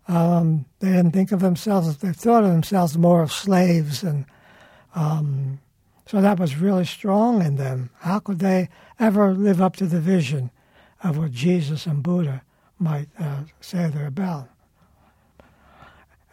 Um, 0.07 0.65
they 0.79 0.91
didn't 0.91 1.11
think 1.11 1.31
of 1.31 1.41
themselves, 1.41 1.97
they 1.97 2.13
thought 2.13 2.43
of 2.43 2.49
themselves 2.49 2.97
more 2.97 3.23
as 3.23 3.33
slaves. 3.33 4.03
And 4.03 4.25
um, 4.95 5.59
so 6.05 6.21
that 6.21 6.39
was 6.39 6.57
really 6.57 6.85
strong 6.85 7.41
in 7.41 7.57
them. 7.57 7.89
How 7.99 8.19
could 8.19 8.39
they 8.39 8.69
ever 8.99 9.33
live 9.33 9.61
up 9.61 9.75
to 9.77 9.85
the 9.85 9.99
vision 9.99 10.51
of 11.03 11.17
what 11.17 11.31
Jesus 11.31 11.85
and 11.85 12.01
Buddha 12.01 12.41
might 12.79 13.09
uh, 13.19 13.43
say 13.59 13.89
they're 13.89 14.07
about? 14.07 14.49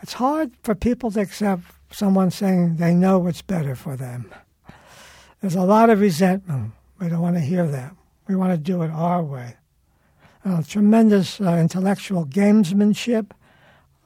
It's 0.02 0.12
hard 0.14 0.52
for 0.62 0.74
people 0.74 1.10
to 1.12 1.20
accept 1.20 1.62
someone 1.90 2.30
saying 2.30 2.76
they 2.76 2.94
know 2.94 3.18
what's 3.18 3.42
better 3.42 3.74
for 3.74 3.96
them. 3.96 4.30
There's 5.40 5.54
a 5.54 5.62
lot 5.62 5.90
of 5.90 6.00
resentment. 6.00 6.72
We 7.00 7.08
don't 7.08 7.20
want 7.20 7.36
to 7.36 7.40
hear 7.40 7.66
that. 7.66 7.94
We 8.28 8.36
want 8.36 8.52
to 8.52 8.58
do 8.58 8.82
it 8.82 8.90
our 8.90 9.22
way. 9.22 9.56
Uh, 10.44 10.62
tremendous 10.62 11.40
uh, 11.40 11.54
intellectual 11.54 12.26
gamesmanship 12.26 13.30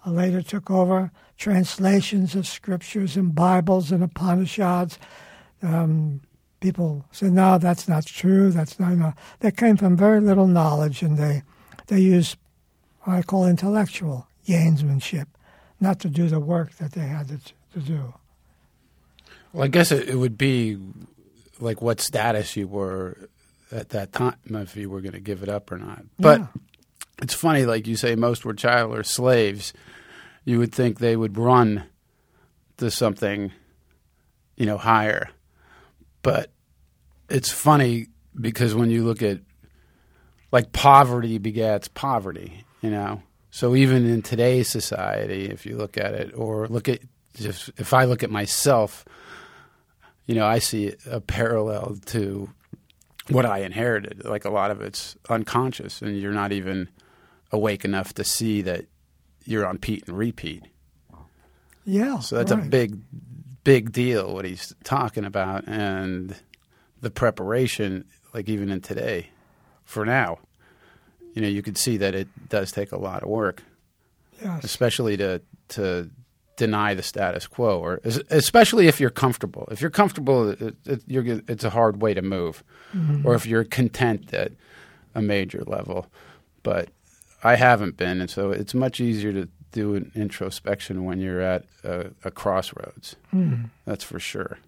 uh, 0.09 0.13
later 0.13 0.43
took 0.43 0.71
over. 0.71 1.11
Translations 1.37 2.35
of 2.35 2.47
scriptures 2.47 3.17
and 3.17 3.35
Bibles 3.35 3.93
and 3.93 4.03
Upanishads. 4.03 4.99
Um, 5.63 6.21
people 6.61 7.05
said, 7.13 7.33
no, 7.33 7.59
that's 7.59 7.87
not 7.87 8.07
true. 8.07 8.51
That's 8.51 8.81
not. 8.81 8.93
No. 8.95 9.15
They 9.41 9.51
came 9.53 9.77
from 9.77 9.97
very 9.97 10.21
little 10.21 10.49
knowledge, 10.49 11.03
and 11.03 11.17
they 11.17 11.43
they 11.87 12.01
used 12.01 12.37
what 13.03 13.17
I 13.17 13.23
call 13.23 13.47
intellectual 13.47 14.27
gamesmanship, 14.47 15.27
not 15.81 16.01
to 16.01 16.09
do 16.09 16.29
the 16.29 16.41
work 16.41 16.73
that 16.79 16.93
they 16.93 17.03
had 17.07 17.29
to, 17.29 17.39
to 17.75 17.79
do. 17.81 18.15
Well, 19.53 19.65
I 19.65 19.69
guess 19.69 19.93
it, 19.93 20.09
it 20.09 20.17
would 20.17 20.37
be 20.37 20.79
like 21.61 21.81
what 21.81 22.01
status 22.01 22.57
you 22.57 22.67
were 22.69 23.29
at 23.71 23.91
that 23.91 24.13
time 24.13 24.35
if 24.51 24.77
you 24.77 24.91
were 24.91 25.01
going 25.01 25.13
to 25.13 25.21
give 25.21 25.43
it 25.43 25.49
up 25.49 25.71
or 25.71 25.79
not. 25.79 26.03
But 26.19 26.41
Yeah. 26.41 26.47
it's 27.23 27.35
funny, 27.35 27.65
like 27.65 27.87
you 27.87 27.97
say, 27.97 28.17
most 28.17 28.45
were 28.45 28.55
child 28.55 28.93
or 28.97 29.03
slaves. 29.05 29.73
You 30.49 30.59
would 30.61 30.73
think 30.73 30.99
they 30.99 31.15
would 31.15 31.37
run 31.37 31.85
to 32.79 32.91
something, 32.91 33.53
you 34.57 34.65
know, 34.65 34.79
higher. 34.79 35.29
But 36.23 36.51
it's 37.29 37.53
funny 37.53 38.07
because 38.35 38.75
when 38.75 38.89
you 38.89 39.05
look 39.05 39.21
at 39.21 39.41
like 40.51 40.73
poverty 40.73 41.37
begets 41.37 41.89
poverty, 41.89 42.65
you 42.81 42.89
know. 42.89 43.21
So 43.51 43.77
even 43.77 44.09
in 44.09 44.23
today's 44.23 44.71
society, 44.71 45.51
if 45.51 45.67
you 45.67 45.77
look 45.77 45.99
at 45.99 46.15
it, 46.15 46.33
or 46.35 46.67
look 46.69 46.89
at 46.89 47.01
if 47.35 47.93
I 47.93 48.05
look 48.05 48.23
at 48.23 48.31
myself, 48.31 49.05
you 50.25 50.35
know, 50.35 50.47
I 50.47 50.61
see 50.61 50.95
a 51.11 51.21
parallel 51.21 51.99
to 52.07 52.49
what 53.29 53.45
I 53.45 53.59
inherited. 53.59 54.25
Like 54.25 54.47
a 54.47 54.51
lot 54.51 54.71
of 54.71 54.81
it's 54.81 55.15
unconscious, 55.29 56.01
and 56.01 56.19
you're 56.19 56.33
not 56.33 56.53
even 56.53 56.89
awake 57.53 57.85
enough 57.85 58.15
to 58.15 58.25
see 58.25 58.63
that 58.63 58.87
you're 59.49 59.67
on 59.67 59.79
Pete 59.79 60.05
and 60.07 60.17
repeat. 60.17 60.65
Yeah. 61.85 62.19
So 62.19 62.37
that's 62.37 62.53
a 62.53 62.57
big, 62.57 62.99
big 63.65 63.93
deal 63.93 64.35
what 64.35 64.45
he's 64.45 64.75
talking 64.85 65.25
about, 65.25 65.67
and 65.67 66.37
the 67.01 67.11
preparation, 67.11 68.05
like 68.35 68.49
even 68.49 68.71
in 68.71 68.83
today, 68.83 69.31
for 69.85 70.05
now, 70.05 70.39
you 71.33 71.41
know, 71.41 71.49
you 71.49 71.63
could 71.63 71.79
see 71.79 71.97
that 71.97 72.15
it 72.15 72.29
does 72.49 72.73
take 72.73 72.93
a 72.93 72.99
lot 72.99 73.23
of 73.23 73.31
work, 73.31 73.63
Yes. 74.43 74.65
especially 74.65 75.17
to 75.17 75.41
to 75.69 76.11
deny 76.57 76.93
the 76.93 77.03
status 77.03 77.47
quo, 77.47 77.79
or 77.79 78.01
especially 78.31 78.89
if 78.89 79.01
you're 79.01 79.11
comfortable. 79.11 79.69
If 79.71 79.81
you're 79.81 79.91
comfortable, 79.91 80.51
it, 80.51 80.75
it, 80.85 81.03
you're, 81.07 81.41
it's 81.47 81.63
a 81.65 81.71
hard 81.71 82.03
way 82.03 82.15
to 82.15 82.23
move, 82.23 82.65
mm-hmm. 82.95 83.27
or 83.27 83.35
if 83.35 83.47
you're 83.47 83.65
content 83.65 84.35
at 84.35 84.53
a 85.15 85.23
major 85.23 85.63
level. 85.67 86.07
But 86.65 86.89
I 87.45 87.57
haven't 87.57 87.97
been, 87.97 88.21
and 88.21 88.29
so 88.31 88.51
it's 88.51 88.75
much 88.75 89.01
easier 89.01 89.33
to 89.33 89.49
do 89.73 89.95
an 89.95 90.11
introspection 90.15 91.05
when 91.05 91.21
you're 91.21 91.41
at 91.41 91.65
a, 91.85 92.11
a 92.25 92.31
crossroads. 92.31 93.17
That's 93.85 94.03
for 94.05 94.19
sure. 94.19 94.59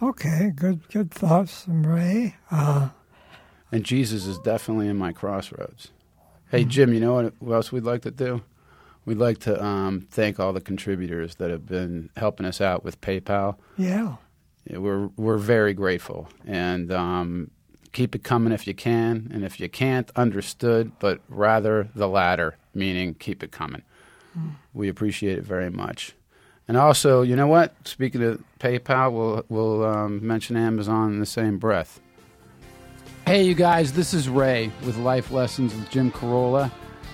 Okay. 0.00 0.52
Good. 0.54 0.88
Good 0.88 1.10
thoughts, 1.10 1.64
Ray. 1.68 2.36
Uh, 2.50 2.90
And 3.72 3.84
Jesus 3.84 4.26
is 4.26 4.38
definitely 4.38 4.88
in 4.88 4.96
my 4.96 5.12
crossroads. 5.12 5.88
Hey, 6.50 6.64
Jim, 6.64 6.94
you 6.94 7.00
know 7.00 7.14
what, 7.14 7.34
what 7.40 7.54
else 7.56 7.72
we'd 7.72 7.82
like 7.84 8.02
to 8.02 8.10
do? 8.10 8.40
We'd 9.04 9.18
like 9.18 9.38
to 9.40 9.62
um, 9.62 10.06
thank 10.10 10.38
all 10.40 10.52
the 10.52 10.60
contributors 10.60 11.34
that 11.36 11.50
have 11.50 11.66
been 11.66 12.08
helping 12.16 12.46
us 12.46 12.60
out 12.60 12.84
with 12.84 13.00
PayPal. 13.00 13.56
yeah. 13.76 14.16
Yeah, 14.66 14.78
We're 14.78 15.06
we're 15.16 15.38
very 15.38 15.72
grateful, 15.72 16.28
and 16.46 16.92
um, 16.92 17.50
keep 17.92 18.14
it 18.14 18.22
coming 18.22 18.52
if 18.52 18.66
you 18.66 18.74
can, 18.74 19.30
and 19.32 19.44
if 19.44 19.60
you 19.60 19.68
can't, 19.68 20.10
understood, 20.16 20.92
but 20.98 21.20
rather 21.28 21.88
the 21.94 22.08
latter, 22.08 22.56
meaning 22.74 23.14
keep 23.14 23.42
it 23.42 23.50
coming. 23.50 23.82
We 24.72 24.88
appreciate 24.88 25.38
it 25.38 25.44
very 25.44 25.70
much. 25.70 26.14
And 26.68 26.76
also, 26.76 27.22
you 27.22 27.34
know 27.34 27.46
what? 27.46 27.74
Speaking 27.84 28.22
of 28.22 28.42
PayPal, 28.60 29.12
we'll 29.12 29.44
we'll 29.48 29.84
um, 29.84 30.24
mention 30.24 30.56
Amazon 30.56 31.12
in 31.12 31.18
the 31.18 31.26
same 31.26 31.58
breath. 31.58 32.00
Hey, 33.26 33.42
you 33.42 33.54
guys, 33.54 33.92
this 33.92 34.14
is 34.14 34.28
Ray 34.28 34.70
with 34.84 34.96
Life 34.98 35.30
Lessons 35.30 35.74
with 35.74 35.90
Jim 35.90 36.12
Carolla, 36.12 36.70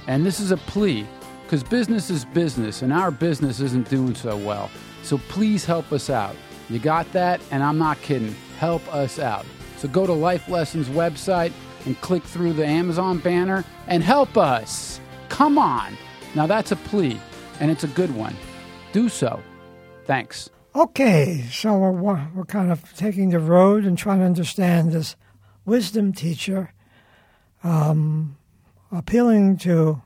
and 0.07 0.27
this 0.27 0.39
is 0.41 0.51
a 0.51 0.57
plea 0.57 1.07
because 1.45 1.63
business 1.63 2.11
is 2.11 2.25
business, 2.25 2.83
and 2.83 2.93
our 2.93 3.11
business 3.11 3.61
isn't 3.61 3.89
doing 3.89 4.15
so 4.15 4.37
well. 4.37 4.71
So 5.03 5.19
please 5.29 5.65
help 5.65 5.93
us 5.93 6.11
out. 6.11 6.35
You 6.69 6.79
got 6.79 7.11
that? 7.13 7.41
And 7.51 7.63
I'm 7.63 7.79
not 7.79 8.01
kidding. 8.01 8.35
Help 8.59 8.83
us 8.93 9.19
out. 9.19 9.47
So 9.85 9.91
go 9.91 10.07
to 10.07 10.15
Life 10.15 10.49
Lessons 10.49 10.89
website 10.89 11.53
and 11.85 12.01
click 12.01 12.23
through 12.23 12.55
the 12.55 12.65
Amazon 12.65 13.19
banner 13.19 13.67
and 13.87 14.03
help 14.03 14.39
us. 14.39 14.99
Come 15.29 15.59
on. 15.59 15.99
Now 16.35 16.47
that's 16.47 16.73
a 16.73 16.77
plea, 16.77 17.21
and 17.61 17.71
it's 17.71 17.85
a 17.85 17.89
good 17.89 18.17
one. 18.17 18.35
Do 18.93 19.11
so. 19.11 19.43
Thanks. 20.07 20.49
Okay, 20.75 21.45
so 21.53 21.77
we're, 21.77 22.31
we're 22.35 22.47
kind 22.47 22.73
of 22.73 22.97
taking 22.97 23.29
the 23.29 23.39
road 23.39 23.85
and 23.85 23.99
trying 23.99 24.21
to 24.21 24.25
understand 24.25 24.93
this 24.93 25.17
wisdom 25.67 26.15
teacher 26.15 26.73
um, 27.63 28.39
appealing 28.91 29.59
to 29.59 30.01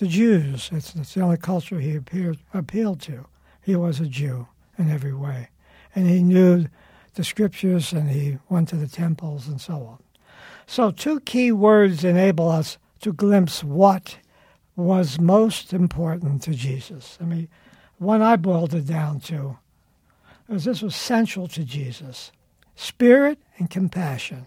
the 0.00 0.08
Jews. 0.08 0.70
It's, 0.72 0.92
it's 0.96 1.14
the 1.14 1.20
only 1.20 1.36
culture 1.36 1.78
he 1.78 1.94
appeared, 1.94 2.38
appealed 2.52 3.00
to. 3.02 3.26
He 3.62 3.76
was 3.76 4.00
a 4.00 4.06
Jew 4.06 4.48
in 4.76 4.90
every 4.90 5.14
way. 5.14 5.50
And 5.94 6.08
he 6.08 6.20
knew 6.20 6.66
the 7.14 7.24
scriptures 7.24 7.92
and 7.92 8.10
he 8.10 8.38
went 8.48 8.68
to 8.68 8.76
the 8.76 8.88
temples 8.88 9.48
and 9.48 9.60
so 9.60 9.74
on. 9.74 9.98
So, 10.66 10.90
two 10.90 11.20
key 11.20 11.52
words 11.52 12.04
enable 12.04 12.48
us 12.48 12.78
to 13.00 13.12
glimpse 13.12 13.62
what 13.62 14.18
was 14.76 15.20
most 15.20 15.72
important 15.72 16.42
to 16.42 16.52
Jesus. 16.52 17.18
I 17.20 17.24
mean, 17.24 17.48
one 17.98 18.22
I 18.22 18.36
boiled 18.36 18.74
it 18.74 18.86
down 18.86 19.20
to 19.20 19.58
is 20.48 20.64
this 20.64 20.82
was 20.82 20.96
central 20.96 21.48
to 21.48 21.64
Jesus. 21.64 22.32
spirit 22.76 23.38
and 23.58 23.70
compassion. 23.70 24.46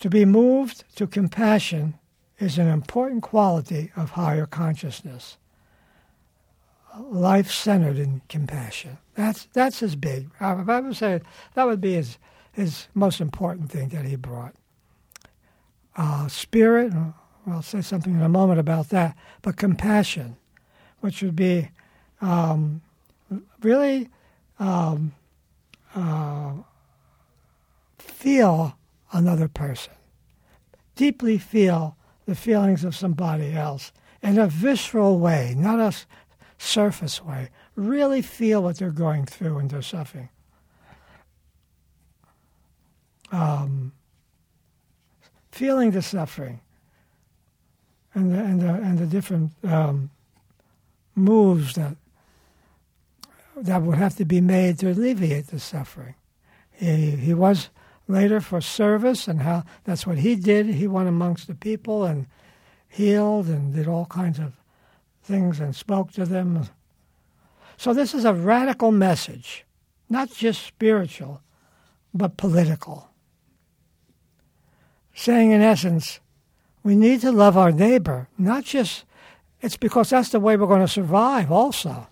To 0.00 0.10
be 0.10 0.24
moved 0.24 0.84
to 0.96 1.06
compassion 1.06 1.94
is 2.38 2.58
an 2.58 2.68
important 2.68 3.22
quality 3.22 3.90
of 3.96 4.10
higher 4.10 4.44
consciousness. 4.46 5.38
Life 6.98 7.50
centered 7.50 7.98
in 7.98 8.22
compassion. 8.28 8.98
That's 9.14 9.48
that's 9.52 9.80
his 9.80 9.96
big. 9.96 10.30
I 10.40 10.54
would 10.80 10.96
say 10.96 11.20
that 11.54 11.66
would 11.66 11.80
be 11.80 11.94
his 11.94 12.18
his 12.52 12.88
most 12.94 13.20
important 13.20 13.70
thing 13.70 13.88
that 13.90 14.06
he 14.06 14.16
brought. 14.16 14.54
Uh, 15.96 16.28
spirit. 16.28 16.92
I'll 17.46 17.62
say 17.62 17.80
something 17.80 18.14
in 18.14 18.22
a 18.22 18.28
moment 18.28 18.58
about 18.58 18.88
that. 18.90 19.16
But 19.42 19.56
compassion, 19.56 20.36
which 21.00 21.22
would 21.22 21.36
be 21.36 21.70
um, 22.20 22.80
really 23.62 24.08
um, 24.58 25.12
uh, 25.94 26.52
feel 27.98 28.76
another 29.12 29.48
person, 29.48 29.92
deeply 30.94 31.38
feel 31.38 31.96
the 32.26 32.34
feelings 32.34 32.84
of 32.84 32.96
somebody 32.96 33.52
else 33.52 33.92
in 34.22 34.38
a 34.38 34.48
visceral 34.48 35.18
way, 35.18 35.54
not 35.56 35.78
a 35.78 35.94
surface 36.58 37.22
way. 37.22 37.50
Really 37.74 38.22
feel 38.22 38.62
what 38.62 38.78
they're 38.78 38.90
going 38.90 39.26
through 39.26 39.58
and 39.58 39.70
their 39.70 39.82
suffering. 39.82 40.28
Um, 43.32 43.92
feeling 45.50 45.90
the 45.90 46.02
suffering 46.02 46.60
and 48.14 48.32
the, 48.32 48.38
and 48.38 48.60
the, 48.60 48.68
and 48.68 48.98
the 48.98 49.06
different 49.06 49.52
um, 49.64 50.10
moves 51.14 51.74
that 51.74 51.96
that 53.56 53.82
would 53.82 53.96
have 53.96 54.16
to 54.16 54.24
be 54.24 54.40
made 54.40 54.78
to 54.78 54.90
alleviate 54.90 55.46
the 55.46 55.58
suffering. 55.58 56.14
He, 56.70 57.12
he 57.12 57.32
was 57.32 57.70
later 58.06 58.40
for 58.40 58.60
service, 58.60 59.26
and 59.26 59.40
how 59.40 59.64
that's 59.84 60.06
what 60.06 60.18
he 60.18 60.36
did. 60.36 60.66
He 60.66 60.86
went 60.86 61.08
amongst 61.08 61.46
the 61.46 61.54
people 61.54 62.04
and 62.04 62.26
healed 62.88 63.46
and 63.46 63.74
did 63.74 63.88
all 63.88 64.06
kinds 64.06 64.38
of 64.38 64.52
things 65.26 65.60
and 65.60 65.74
spoke 65.74 66.12
to 66.12 66.24
them. 66.24 66.68
So 67.76 67.92
this 67.92 68.14
is 68.14 68.24
a 68.24 68.32
radical 68.32 68.92
message, 68.92 69.66
not 70.08 70.30
just 70.30 70.64
spiritual, 70.64 71.42
but 72.14 72.36
political. 72.36 73.10
Saying 75.14 75.50
in 75.50 75.60
essence, 75.60 76.20
we 76.82 76.94
need 76.94 77.20
to 77.22 77.32
love 77.32 77.56
our 77.56 77.72
neighbor, 77.72 78.28
not 78.38 78.64
just, 78.64 79.04
it's 79.60 79.76
because 79.76 80.10
that's 80.10 80.30
the 80.30 80.40
way 80.40 80.56
we're 80.56 80.66
going 80.66 80.80
to 80.80 80.88
survive 80.88 81.50
also. 81.50 82.06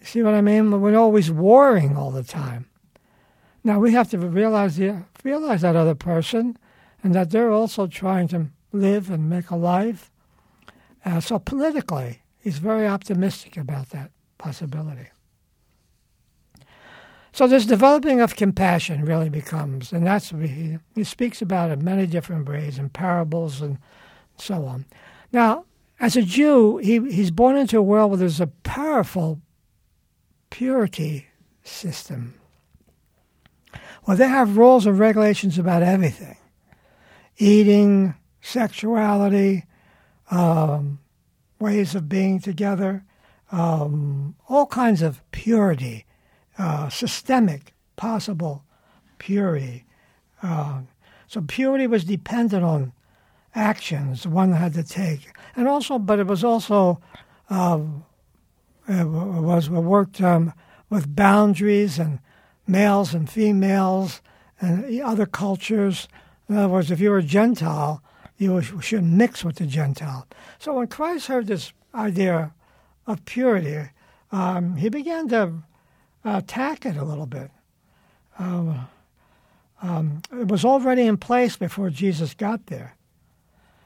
You 0.00 0.06
see 0.06 0.22
what 0.22 0.34
I 0.34 0.40
mean? 0.40 0.70
We're 0.80 0.96
always 0.96 1.30
warring 1.30 1.96
all 1.96 2.10
the 2.10 2.24
time. 2.24 2.66
Now 3.62 3.78
we 3.78 3.92
have 3.92 4.10
to 4.10 4.18
realize 4.18 4.76
the, 4.76 5.04
realize 5.22 5.62
that 5.62 5.76
other 5.76 5.94
person, 5.94 6.58
and 7.02 7.14
that 7.14 7.30
they're 7.30 7.52
also 7.52 7.86
trying 7.86 8.28
to 8.28 8.48
live 8.72 9.10
and 9.10 9.30
make 9.30 9.50
a 9.50 9.56
life. 9.56 10.10
Uh, 11.04 11.20
so 11.20 11.38
politically, 11.38 12.22
he's 12.44 12.58
very 12.58 12.86
optimistic 12.86 13.56
about 13.56 13.88
that 13.88 14.10
possibility. 14.36 15.08
So 17.32 17.48
this 17.48 17.64
developing 17.64 18.20
of 18.20 18.36
compassion 18.36 19.04
really 19.04 19.30
becomes, 19.30 19.92
and 19.92 20.06
that's 20.06 20.28
he, 20.28 20.78
he 20.94 21.04
speaks 21.04 21.40
about 21.40 21.70
it 21.70 21.80
many 21.80 22.06
different 22.06 22.46
ways 22.46 22.78
in 22.78 22.90
parables 22.90 23.62
and 23.62 23.78
so 24.36 24.66
on. 24.66 24.84
Now, 25.32 25.64
as 25.98 26.16
a 26.16 26.22
Jew, 26.22 26.76
he, 26.76 27.00
he's 27.10 27.30
born 27.30 27.56
into 27.56 27.78
a 27.78 27.82
world 27.82 28.10
where 28.10 28.18
there's 28.18 28.40
a 28.42 28.46
powerful 28.46 29.40
purity 30.50 31.28
system. 31.64 32.34
Well, 34.06 34.18
they 34.18 34.28
have 34.28 34.58
rules 34.58 34.84
and 34.86 34.98
regulations 34.98 35.58
about 35.58 35.82
everything 35.82 36.36
eating, 37.36 38.14
sexuality, 38.42 39.64
um, 40.30 41.00
ways 41.64 41.94
of 41.94 42.10
being 42.10 42.38
together, 42.38 43.02
um, 43.50 44.34
all 44.50 44.66
kinds 44.66 45.00
of 45.00 45.22
purity, 45.30 46.04
uh, 46.58 46.90
systemic, 46.90 47.72
possible 47.96 48.62
purity. 49.16 49.86
Uh, 50.42 50.82
so 51.26 51.40
purity 51.40 51.86
was 51.86 52.04
dependent 52.04 52.62
on 52.62 52.92
actions 53.54 54.26
one 54.26 54.52
had 54.52 54.74
to 54.74 54.82
take, 54.82 55.32
and 55.56 55.66
also, 55.66 55.98
but 55.98 56.18
it 56.18 56.26
was 56.26 56.44
also 56.44 57.00
um, 57.48 58.04
it 58.86 59.06
was 59.06 59.70
worked 59.70 60.20
um, 60.20 60.52
with 60.90 61.16
boundaries 61.16 61.98
and 61.98 62.18
males 62.66 63.14
and 63.14 63.30
females 63.30 64.20
and 64.60 65.00
other 65.00 65.24
cultures. 65.24 66.08
In 66.46 66.58
other 66.58 66.68
words, 66.68 66.90
if 66.90 67.00
you 67.00 67.08
were 67.10 67.24
a 67.24 67.32
Gentile, 67.38 68.02
you 68.36 68.62
shouldn't 68.80 69.12
mix 69.12 69.44
with 69.44 69.56
the 69.56 69.66
Gentile. 69.66 70.26
So 70.58 70.74
when 70.74 70.88
Christ 70.88 71.28
heard 71.28 71.46
this 71.46 71.72
idea 71.94 72.52
of 73.06 73.24
purity, 73.24 73.90
um, 74.32 74.76
he 74.76 74.88
began 74.88 75.28
to 75.28 75.62
attack 76.24 76.84
it 76.86 76.96
a 76.96 77.04
little 77.04 77.26
bit. 77.26 77.50
Um, 78.38 78.88
um, 79.82 80.22
it 80.32 80.48
was 80.48 80.64
already 80.64 81.02
in 81.02 81.16
place 81.16 81.56
before 81.56 81.90
Jesus 81.90 82.34
got 82.34 82.66
there. 82.66 82.96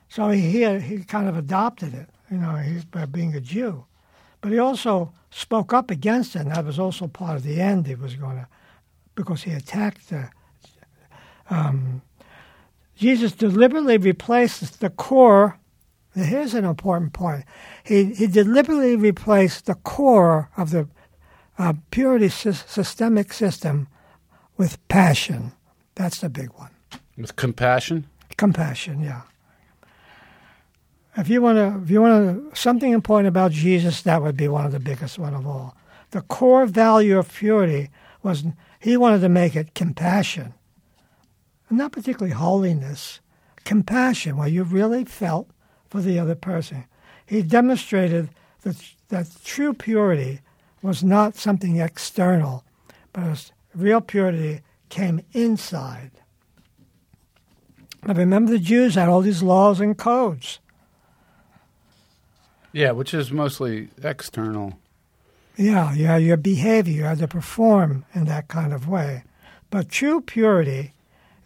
So 0.09 0.31
he, 0.31 0.41
he, 0.41 0.79
he 0.79 0.99
kind 1.05 1.29
of 1.29 1.37
adopted 1.37 1.93
it, 1.93 2.09
you 2.31 2.39
know, 2.39 2.55
he, 2.57 2.81
by 2.91 3.05
being 3.05 3.35
a 3.35 3.41
Jew. 3.41 3.85
But 4.41 4.53
he 4.53 4.59
also 4.59 5.13
spoke 5.31 5.73
up 5.73 5.91
against 5.91 6.37
it, 6.37 6.41
and 6.41 6.53
that 6.53 6.65
was 6.65 6.79
also 6.79 7.09
part 7.09 7.37
of 7.37 7.43
the 7.43 7.61
end 7.61 7.87
he 7.87 7.95
was 7.95 8.15
going 8.15 8.37
to 8.37 8.47
because 9.15 9.43
he 9.43 9.53
attacked 9.53 10.09
the. 10.09 10.31
Um, 11.51 12.03
Jesus 12.99 13.33
deliberately 13.33 13.97
replaces 13.97 14.71
the 14.71 14.91
core. 14.91 15.59
Here's 16.15 16.55
an 16.55 16.65
important 16.65 17.13
point. 17.13 17.45
He, 17.85 18.13
he 18.13 18.27
deliberately 18.27 18.97
replaced 18.97 19.67
the 19.67 19.77
core 19.77 20.51
of 20.57 20.73
the 20.73 20.89
uh, 21.59 21.75
purity 21.93 22.29
sy- 22.29 22.51
systemic 22.51 23.33
system 23.33 23.87
with 24.57 24.77
passion. 24.89 25.53
That's 25.95 26.21
the 26.21 26.29
big 26.29 26.51
one. 26.55 26.71
With 27.17 27.37
compassion? 27.37 28.07
Compassion, 28.37 29.01
yeah. 29.01 29.23
If 31.17 31.29
you 31.29 31.41
want 31.41 31.57
to, 31.57 31.81
if 31.83 31.91
you 31.91 32.01
want 32.01 32.53
to, 32.53 32.57
something 32.57 32.93
important 32.93 33.29
about 33.29 33.53
Jesus, 33.53 34.03
that 34.03 34.23
would 34.23 34.37
be 34.37 34.49
one 34.49 34.67
of 34.67 34.73
the 34.73 34.81
biggest 34.81 35.19
one 35.19 35.35
of 35.35 35.47
all. 35.47 35.77
The 36.11 36.21
core 36.23 36.67
value 36.67 37.19
of 37.19 37.33
purity 37.33 37.91
was 38.23 38.45
he 38.81 38.97
wanted 38.97 39.21
to 39.21 39.29
make 39.29 39.57
it 39.57 39.75
compassion, 39.75 40.55
not 41.70 41.92
particularly 41.92 42.35
holiness, 42.35 43.20
compassion, 43.64 44.37
where 44.37 44.48
you 44.48 44.64
really 44.64 45.04
felt 45.04 45.48
for 45.88 46.00
the 46.00 46.18
other 46.18 46.35
person. 46.35 46.85
He 47.26 47.42
demonstrated 47.42 48.31
that, 48.62 48.76
that 49.09 49.28
true 49.44 49.74
purity 49.74 50.40
was 50.83 51.04
not 51.04 51.37
something 51.37 51.76
external, 51.76 52.64
but 53.12 53.50
real 53.74 54.00
purity 54.00 54.61
came 54.88 55.20
inside. 55.33 56.11
But 58.02 58.16
remember, 58.16 58.52
the 58.52 58.59
Jews 58.59 58.94
had 58.94 59.09
all 59.09 59.20
these 59.20 59.42
laws 59.42 59.81
and 59.81 59.96
codes. 59.98 60.61
Yeah, 62.72 62.92
which 62.92 63.12
is 63.12 63.33
mostly 63.33 63.88
external. 64.02 64.78
Yeah, 65.57 65.92
yeah, 65.94 66.16
your 66.16 66.37
behavior, 66.37 66.94
you 66.94 67.02
have 67.02 67.18
to 67.18 67.28
perform 67.28 68.04
in 68.14 68.26
that 68.26 68.48
kind 68.48 68.72
of 68.72 68.88
way. 68.88 69.24
But 69.70 69.88
true 69.88 70.20
purity 70.20 70.92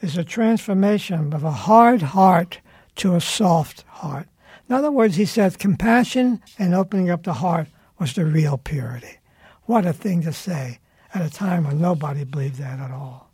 is 0.03 0.19
a 0.19 0.25
transformation 0.25 1.33
of 1.33 1.45
a 1.45 1.51
hard 1.51 2.03
heart 2.03 2.61
to 2.97 3.15
a 3.15 3.21
soft 3.21 3.83
heart. 3.89 4.29
In 4.69 4.75
other 4.75 4.91
words, 4.91 5.17
he 5.17 5.25
said 5.25 5.59
compassion 5.59 6.43
and 6.59 6.75
opening 6.75 7.09
up 7.09 7.23
the 7.23 7.35
heart 7.35 7.69
was 7.99 8.13
the 8.15 8.25
real 8.25 8.59
purity. 8.59 9.19
What 9.65 9.87
a 9.87 9.93
thing 9.93 10.23
to 10.23 10.33
say 10.33 10.81
at 11.15 11.25
a 11.25 11.31
time 11.31 11.65
when 11.65 11.81
nobody 11.81 12.25
believed 12.25 12.57
that 12.57 12.81
at 12.81 12.91
all. 12.91 13.31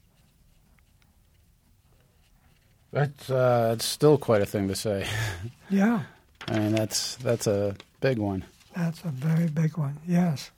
That's 2.93 3.31
uh, 3.31 3.69
that's 3.71 3.85
still 3.85 4.17
quite 4.19 4.43
a 4.43 4.47
thing 4.47 4.69
to 4.69 4.77
say. 4.77 5.07
Yeah. 5.71 6.05
I 6.47 6.59
mean, 6.59 6.73
that's 6.73 7.17
that's 7.17 7.47
a 7.47 7.77
big 8.01 8.17
one. 8.17 8.43
That's 8.75 9.05
a 9.05 9.09
very 9.09 9.49
big 9.49 9.77
one. 9.77 9.99
Yes. 10.07 10.51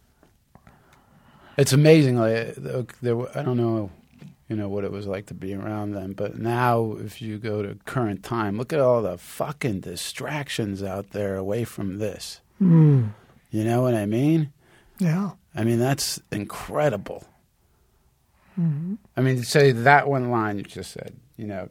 It's 1.57 1.73
amazing. 1.73 2.17
Like 2.17 3.01
there, 3.01 3.17
I 3.37 3.43
don't 3.43 3.57
know, 3.57 3.91
you 4.51 4.57
know 4.57 4.69
what 4.69 4.85
it 4.85 4.91
was 4.93 5.07
like 5.07 5.27
to 5.27 5.35
be 5.35 5.55
around 5.55 5.93
them, 5.93 6.13
but 6.13 6.37
now 6.39 6.97
if 6.99 7.23
you 7.23 7.39
go 7.39 7.63
to 7.63 7.77
current 7.87 8.23
time, 8.23 8.59
look 8.59 8.73
at 8.73 8.81
all 8.81 9.01
the 9.01 9.17
fucking 9.17 9.81
distractions 9.81 10.83
out 10.83 11.11
there 11.13 11.37
away 11.37 11.65
from 11.65 11.99
this. 11.99 12.41
Mm. 12.61 13.11
You 13.51 13.65
know 13.65 13.81
what 13.83 13.95
I 13.95 14.05
mean? 14.07 14.53
Yeah. 14.99 15.31
I 15.55 15.65
mean 15.65 15.79
that's 15.79 16.21
incredible. 16.33 17.25
Mm-hmm. 18.61 18.95
I 19.17 19.21
mean, 19.23 19.43
say 19.45 19.71
that 19.73 20.09
one 20.09 20.31
line 20.31 20.59
you 20.59 20.65
just 20.65 20.91
said. 20.93 21.15
You 21.37 21.47
know, 21.47 21.69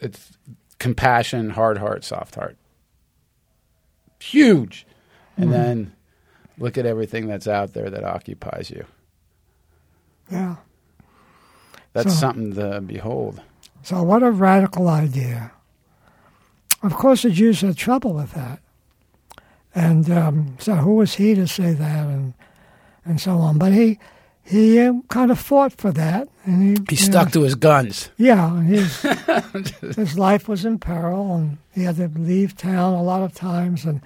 it's 0.00 0.32
compassion, 0.78 1.50
hard 1.50 1.78
heart, 1.78 2.02
soft 2.04 2.34
heart. 2.34 2.56
Huge. 4.20 4.86
And 5.36 5.50
Mm-hmm. 5.50 5.52
then 5.52 5.92
look 6.58 6.76
at 6.78 6.86
everything 6.86 7.28
that's 7.28 7.46
out 7.46 7.72
there 7.74 7.90
that 7.90 8.02
occupies 8.02 8.70
you. 8.70 8.84
Yeah. 10.32 10.56
That's 11.98 12.14
So- 12.14 12.20
something 12.20 12.54
to 12.54 12.80
behold. 12.80 13.40
So, 13.82 14.02
what 14.02 14.22
a 14.22 14.30
radical 14.30 14.88
idea. 14.88 15.52
Of 16.82 16.94
course, 16.94 17.22
the 17.22 17.30
Jews 17.30 17.60
had 17.62 17.76
trouble 17.76 18.12
with 18.14 18.32
that. 18.32 18.60
And 19.74 20.10
um, 20.10 20.56
so, 20.58 20.74
who 20.76 20.94
was 20.96 21.14
he 21.14 21.34
to 21.34 21.46
say 21.46 21.72
that 21.72 22.06
and, 22.06 22.34
and 23.04 23.20
so 23.20 23.38
on? 23.38 23.58
But 23.58 23.72
he, 23.72 23.98
he 24.42 24.78
um, 24.80 25.02
kind 25.08 25.30
of 25.30 25.38
fought 25.38 25.72
for 25.72 25.92
that. 25.92 26.28
And 26.44 26.78
he, 26.78 26.84
He 26.90 26.96
stuck 26.96 27.28
know, 27.28 27.32
to 27.32 27.42
his 27.42 27.54
guns. 27.54 28.10
Yeah, 28.16 28.56
and 28.58 28.68
his, 28.68 29.02
his 29.96 30.18
life 30.18 30.48
was 30.48 30.64
in 30.64 30.78
peril, 30.78 31.34
and 31.34 31.58
he 31.72 31.84
had 31.84 31.96
to 31.96 32.08
leave 32.16 32.56
town 32.56 32.94
a 32.94 33.02
lot 33.02 33.22
of 33.22 33.32
times, 33.34 33.84
and 33.84 34.00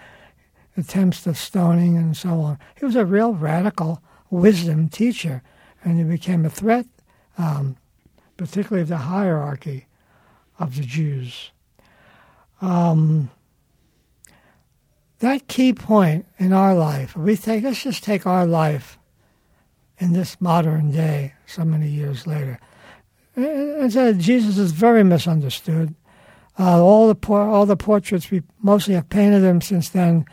attempts 0.77 1.27
of 1.27 1.37
stoning 1.37 1.97
and 1.97 2.17
so 2.17 2.41
on. 2.41 2.59
He 2.79 2.85
was 2.85 2.97
a 2.97 3.05
real 3.05 3.35
radical 3.35 4.01
wisdom 4.31 4.89
teacher, 4.89 5.43
and 5.85 5.99
he 5.99 6.05
became 6.05 6.45
a 6.45 6.51
threat, 6.51 6.87
um, 7.37 7.77
particularly 8.45 8.83
of 8.83 8.89
the 8.89 8.97
hierarchy 8.97 9.87
of 10.59 10.77
the 10.77 10.83
Jews. 10.83 11.51
Um, 12.61 13.31
that 15.21 15.47
key 15.49 15.73
point 15.73 16.27
in 16.39 16.53
our 16.53 16.75
life, 16.75 17.17
we 17.17 17.37
take, 17.37 17.63
let's 17.63 17.83
just 17.83 18.03
take 18.03 18.27
our 18.27 18.47
life 18.47 18.99
in 19.99 20.13
this 20.13 20.41
modern 20.41 20.91
day, 20.91 21.35
so 21.47 21.65
many 21.65 21.89
years 21.89 22.27
later. 22.27 22.59
And 23.37 23.93
so 23.93 24.13
Jesus 24.13 24.59
is 24.59 24.73
very 24.73 25.05
misunderstood. 25.05 25.95
Uh, 26.59 26.83
all 26.83 27.07
the 27.09 27.15
por- 27.15 27.49
all 27.49 27.65
the 27.65 27.77
portraits 27.77 28.31
we 28.31 28.43
mostly 28.61 28.95
have 28.95 29.09
painted 29.09 29.43
him 29.43 29.61
since 29.61 29.89
then. 29.89 30.27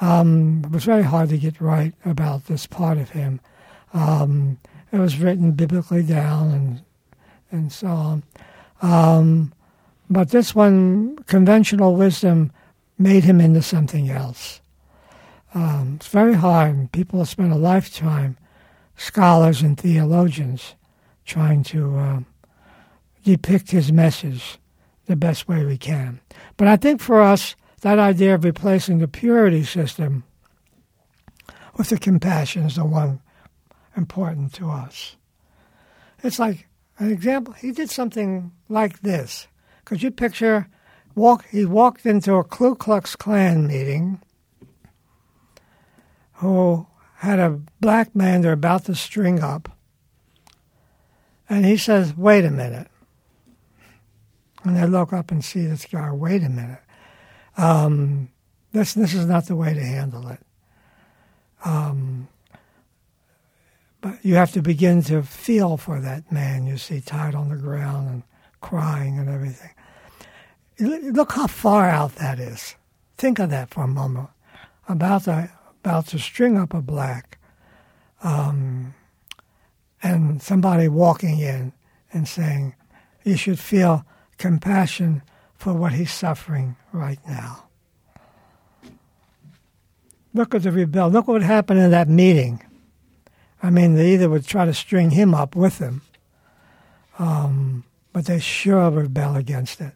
Um, 0.00 0.62
it 0.64 0.70
was 0.70 0.84
very 0.84 1.02
hard 1.02 1.28
to 1.30 1.38
get 1.38 1.60
right 1.60 1.92
about 2.04 2.46
this 2.46 2.66
part 2.66 2.96
of 2.96 3.10
him. 3.10 3.40
Um, 3.92 4.58
it 4.92 4.98
was 4.98 5.18
written 5.18 5.52
biblically 5.52 6.02
down 6.02 6.52
and 6.52 6.82
and 7.50 7.72
so 7.72 7.86
on. 7.88 8.22
Um, 8.82 9.52
but 10.10 10.30
this 10.30 10.54
one, 10.54 11.18
conventional 11.26 11.94
wisdom, 11.94 12.52
made 12.98 13.24
him 13.24 13.40
into 13.40 13.62
something 13.62 14.10
else. 14.10 14.60
Um, 15.54 15.94
it's 15.96 16.08
very 16.08 16.34
hard. 16.34 16.92
People 16.92 17.20
have 17.20 17.28
spent 17.28 17.52
a 17.52 17.56
lifetime, 17.56 18.36
scholars 18.96 19.62
and 19.62 19.78
theologians, 19.78 20.74
trying 21.24 21.62
to 21.62 21.96
um, 21.98 22.26
depict 23.24 23.70
his 23.70 23.92
message 23.92 24.58
the 25.06 25.16
best 25.16 25.48
way 25.48 25.64
we 25.64 25.78
can. 25.78 26.20
But 26.56 26.68
I 26.68 26.76
think 26.76 27.00
for 27.00 27.20
us, 27.22 27.56
that 27.80 27.98
idea 27.98 28.34
of 28.34 28.44
replacing 28.44 28.98
the 28.98 29.08
purity 29.08 29.64
system 29.64 30.24
with 31.76 31.90
the 31.90 31.98
compassion 31.98 32.64
is 32.64 32.76
the 32.76 32.84
one 32.84 33.20
important 33.96 34.52
to 34.54 34.70
us. 34.70 35.16
It's 36.22 36.38
like 36.38 36.66
an 36.98 37.10
example. 37.10 37.54
He 37.54 37.72
did 37.72 37.90
something 37.90 38.52
like 38.68 39.00
this. 39.00 39.46
Could 39.84 40.02
you 40.02 40.10
picture? 40.10 40.68
Walk. 41.14 41.46
He 41.50 41.64
walked 41.64 42.06
into 42.06 42.34
a 42.34 42.44
Ku 42.44 42.74
Klux 42.74 43.16
Klan 43.16 43.66
meeting. 43.66 44.20
Who 46.34 46.86
had 47.16 47.40
a 47.40 47.60
black 47.80 48.14
man 48.14 48.42
they're 48.42 48.52
about 48.52 48.84
to 48.84 48.94
string 48.94 49.40
up, 49.40 49.68
and 51.48 51.64
he 51.64 51.76
says, 51.76 52.16
"Wait 52.16 52.44
a 52.44 52.50
minute." 52.50 52.88
And 54.64 54.76
they 54.76 54.86
look 54.86 55.12
up 55.12 55.30
and 55.30 55.44
see 55.44 55.66
this 55.66 55.86
guy. 55.86 56.12
Wait 56.12 56.42
a 56.42 56.48
minute. 56.48 56.82
Um, 57.56 58.28
this 58.72 58.94
this 58.94 59.14
is 59.14 59.26
not 59.26 59.46
the 59.46 59.56
way 59.56 59.74
to 59.74 59.80
handle 59.82 60.28
it. 60.28 60.40
Um, 61.64 62.28
you 64.22 64.34
have 64.34 64.52
to 64.52 64.62
begin 64.62 65.02
to 65.04 65.22
feel 65.22 65.76
for 65.76 66.00
that 66.00 66.30
man 66.30 66.66
you 66.66 66.76
see 66.76 67.00
tied 67.00 67.34
on 67.34 67.48
the 67.48 67.56
ground 67.56 68.08
and 68.08 68.22
crying 68.60 69.18
and 69.18 69.28
everything. 69.28 69.70
Look 70.78 71.32
how 71.32 71.46
far 71.46 71.88
out 71.88 72.16
that 72.16 72.38
is. 72.38 72.76
Think 73.16 73.38
of 73.38 73.50
that 73.50 73.70
for 73.70 73.82
a 73.82 73.88
moment. 73.88 74.28
About 74.88 75.24
to 75.24 75.50
about 75.82 76.06
to 76.08 76.18
string 76.18 76.56
up 76.56 76.74
a 76.74 76.80
black, 76.80 77.38
um, 78.22 78.94
and 80.02 80.42
somebody 80.42 80.88
walking 80.88 81.38
in 81.40 81.72
and 82.12 82.28
saying, 82.28 82.74
"You 83.24 83.36
should 83.36 83.58
feel 83.58 84.04
compassion 84.38 85.22
for 85.56 85.72
what 85.72 85.92
he's 85.92 86.12
suffering 86.12 86.76
right 86.92 87.18
now." 87.26 87.64
Look 90.32 90.54
at 90.54 90.62
the 90.62 90.70
rebel. 90.70 91.08
Look 91.08 91.26
what 91.26 91.42
happened 91.42 91.80
in 91.80 91.90
that 91.90 92.08
meeting. 92.08 92.62
I 93.62 93.70
mean, 93.70 93.94
they 93.94 94.12
either 94.14 94.28
would 94.28 94.46
try 94.46 94.64
to 94.64 94.74
string 94.74 95.10
him 95.10 95.34
up 95.34 95.56
with 95.56 95.78
them, 95.78 96.02
um, 97.18 97.84
but 98.12 98.26
they 98.26 98.38
sure 98.38 98.90
rebel 98.90 99.36
against 99.36 99.80
it. 99.80 99.94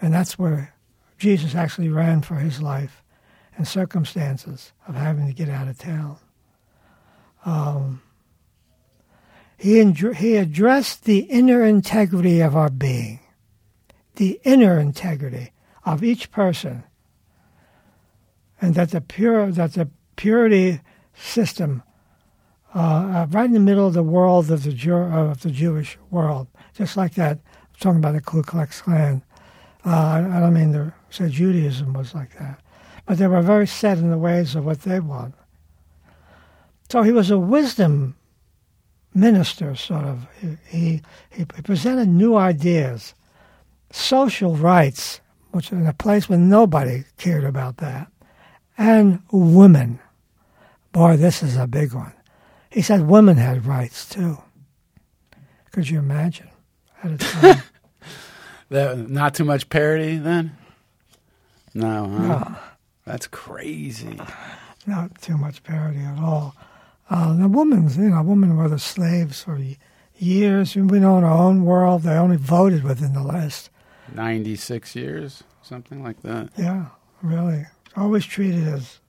And 0.00 0.12
that's 0.12 0.38
where 0.38 0.74
Jesus 1.18 1.54
actually 1.54 1.88
ran 1.88 2.22
for 2.22 2.36
his 2.36 2.60
life 2.60 3.02
and 3.56 3.68
circumstances 3.68 4.72
of 4.88 4.96
having 4.96 5.26
to 5.26 5.32
get 5.32 5.48
out 5.48 5.68
of 5.68 5.78
town. 5.78 6.16
Um, 7.44 8.02
he, 9.56 9.84
he 9.84 10.36
addressed 10.36 11.04
the 11.04 11.20
inner 11.20 11.62
integrity 11.62 12.40
of 12.40 12.56
our 12.56 12.70
being, 12.70 13.20
the 14.16 14.40
inner 14.42 14.78
integrity 14.78 15.52
of 15.84 16.02
each 16.02 16.32
person, 16.32 16.82
and 18.60 18.74
that 18.74 18.90
the 18.90 19.00
pure 19.00 19.50
that 19.52 19.74
the 19.74 19.88
purity 20.16 20.80
system 21.14 21.82
uh, 22.74 22.78
uh, 22.78 23.26
right 23.30 23.44
in 23.44 23.52
the 23.52 23.60
middle 23.60 23.86
of 23.86 23.94
the 23.94 24.02
world 24.02 24.50
of 24.50 24.62
the 24.62 24.72
Jew- 24.72 24.94
of 24.94 25.42
the 25.42 25.50
Jewish 25.50 25.98
world, 26.10 26.46
just 26.74 26.96
like 26.96 27.14
that. 27.14 27.38
I'm 27.38 27.80
talking 27.80 27.98
about 27.98 28.14
the 28.14 28.20
Ku 28.20 28.42
Klux 28.42 28.80
Klan. 28.80 29.22
Uh, 29.84 29.90
I, 29.90 30.36
I 30.36 30.40
don't 30.40 30.54
mean 30.54 30.72
to 30.72 30.94
say 31.10 31.28
Judaism 31.28 31.92
was 31.92 32.14
like 32.14 32.38
that, 32.38 32.60
but 33.04 33.18
they 33.18 33.26
were 33.26 33.42
very 33.42 33.66
set 33.66 33.98
in 33.98 34.10
the 34.10 34.18
ways 34.18 34.54
of 34.54 34.64
what 34.64 34.82
they 34.82 35.00
want. 35.00 35.34
So 36.88 37.02
he 37.02 37.12
was 37.12 37.30
a 37.30 37.38
wisdom 37.38 38.16
minister, 39.14 39.74
sort 39.74 40.04
of. 40.04 40.26
He 40.40 41.02
he, 41.30 41.46
he 41.54 41.62
presented 41.62 42.08
new 42.08 42.36
ideas, 42.36 43.14
social 43.90 44.56
rights, 44.56 45.20
which 45.50 45.72
in 45.72 45.86
a 45.86 45.92
place 45.92 46.28
where 46.28 46.38
nobody 46.38 47.04
cared 47.18 47.44
about 47.44 47.78
that, 47.78 48.10
and 48.78 49.20
women. 49.30 50.00
Boy, 50.92 51.16
this 51.16 51.42
is 51.42 51.56
a 51.56 51.66
big 51.66 51.92
one. 51.94 52.12
He 52.72 52.82
said 52.82 53.02
women 53.06 53.36
had 53.36 53.66
rights 53.66 54.08
too. 54.08 54.38
Could 55.72 55.88
you 55.88 55.98
imagine? 55.98 56.48
At 57.02 57.12
a 57.12 57.16
time. 57.18 57.62
That, 58.70 59.10
not 59.10 59.34
too 59.34 59.44
much 59.44 59.68
parody 59.68 60.16
then? 60.16 60.56
No, 61.74 62.08
huh? 62.08 62.22
no, 62.26 62.56
That's 63.04 63.26
crazy. 63.26 64.18
not 64.86 65.20
too 65.20 65.36
much 65.36 65.62
parody 65.62 65.98
at 65.98 66.18
all. 66.18 66.54
Uh, 67.10 67.36
the 67.36 67.48
women, 67.48 67.90
you 67.90 68.08
know, 68.08 68.22
women 68.22 68.56
were 68.56 68.70
the 68.70 68.78
slaves 68.78 69.42
for 69.42 69.60
years. 70.16 70.74
We 70.74 71.00
know 71.00 71.18
in 71.18 71.24
our 71.24 71.36
own 71.38 71.66
world, 71.66 72.00
they 72.04 72.14
only 72.14 72.38
voted 72.38 72.82
within 72.82 73.12
the 73.12 73.22
last, 73.22 73.68
96 74.14 74.96
years, 74.96 75.44
something 75.60 76.02
like 76.02 76.22
that. 76.22 76.48
yeah, 76.56 76.86
really. 77.20 77.66
Always 77.94 78.24
treated 78.24 78.66
as, 78.68 79.00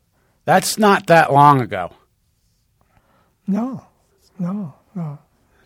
That's 0.43 0.77
not 0.77 1.07
that 1.07 1.31
long 1.31 1.61
ago. 1.61 1.93
No, 3.47 3.85
no, 4.39 4.73
no. 4.95 5.19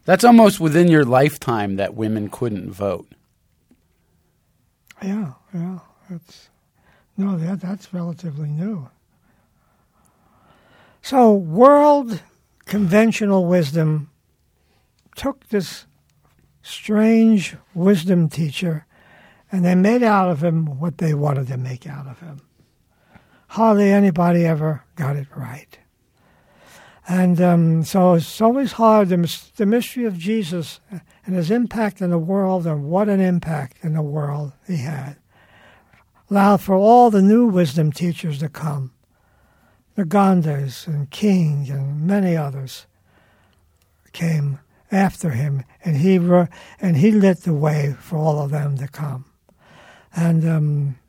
That's 0.06 0.24
almost 0.24 0.60
within 0.60 0.88
your 0.88 1.04
lifetime 1.04 1.76
that 1.76 1.94
women 1.94 2.30
couldn't 2.30 2.72
vote. 2.72 3.08
Yeah, 5.04 5.34
yeah. 5.54 5.80
It's, 6.10 6.50
no, 7.18 7.38
that, 7.38 7.60
that's 7.60 7.94
relatively 7.94 8.50
new. 8.50 8.90
So, 11.02 11.34
world 11.34 12.22
conventional 12.66 13.46
wisdom 13.46 14.10
took 15.16 15.48
this 15.50 15.86
strange 16.62 17.56
wisdom 17.74 18.30
teacher 18.30 18.86
and 19.52 19.64
they 19.64 19.76
made 19.76 20.04
out 20.04 20.30
of 20.30 20.44
him 20.44 20.80
what 20.80 20.98
they 20.98 21.14
wanted 21.14 21.48
to 21.48 21.58
make 21.58 21.88
out 21.88 22.08
of 22.08 22.20
him. 22.20 22.42
Hardly 23.48 23.92
anybody 23.92 24.46
ever 24.46 24.84
got 24.96 25.16
it 25.16 25.28
right. 25.36 25.80
And 27.08 27.40
um, 27.40 27.84
so 27.84 28.16
it's 28.16 28.42
always 28.42 28.74
hard, 28.74 29.10
the, 29.10 29.42
the 29.56 29.66
mystery 29.66 30.04
of 30.06 30.18
Jesus 30.18 30.82
and 31.26 31.36
his 31.36 31.50
impact 31.50 32.02
in 32.02 32.10
the 32.10 32.18
world, 32.18 32.68
and 32.68 32.86
what 32.86 33.08
an 33.08 33.22
impact 33.22 33.78
in 33.82 33.94
the 33.94 34.02
world 34.02 34.52
he 34.68 34.78
had. 34.78 35.16
Allowed 36.30 36.62
for 36.62 36.76
all 36.76 37.10
the 37.10 37.22
new 37.22 37.46
wisdom 37.48 37.92
teachers 37.92 38.40
to 38.40 38.50
come 38.50 38.92
the 39.98 40.06
Gandhis 40.06 40.86
and 40.86 41.10
King 41.10 41.68
and 41.72 42.06
many 42.06 42.38
others 42.38 42.86
came 44.14 44.60
after 44.92 45.32
him, 45.32 45.64
and 45.84 45.98
he 45.98 46.20
ru- 46.20 46.48
and 46.80 46.98
he 46.98 47.12
lit 47.12 47.42
the 47.42 47.54
way 47.54 47.96
for 48.00 48.16
all 48.16 48.40
of 48.40 48.52
them 48.52 48.78
to 48.78 48.88
come. 48.88 49.26
And 50.16 50.48
um, 50.48 51.00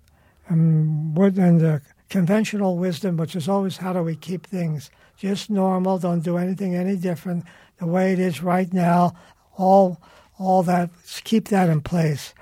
and, 0.49 1.15
what- 1.15 1.37
and 1.37 1.61
the 1.61 1.83
conventional 2.09 2.79
wisdom, 2.79 3.19
which 3.19 3.37
is 3.37 3.47
always 3.47 3.77
how 3.77 3.93
do 3.93 4.03
we 4.03 4.17
keep 4.17 4.47
things 4.47 4.91
just 5.19 5.51
normal, 5.51 5.99
don't 5.99 6.21
do 6.21 6.39
anything 6.39 6.75
any 6.75 6.97
different, 6.97 7.45
the 7.79 7.87
way 7.87 8.13
it 8.13 8.19
is 8.19 8.43
right 8.43 8.73
now, 8.73 9.15
all 9.57 10.01
all 10.39 10.63
that, 10.63 10.89
keep 11.25 11.49
that 11.49 11.69
in 11.69 11.81
place. 11.81 12.33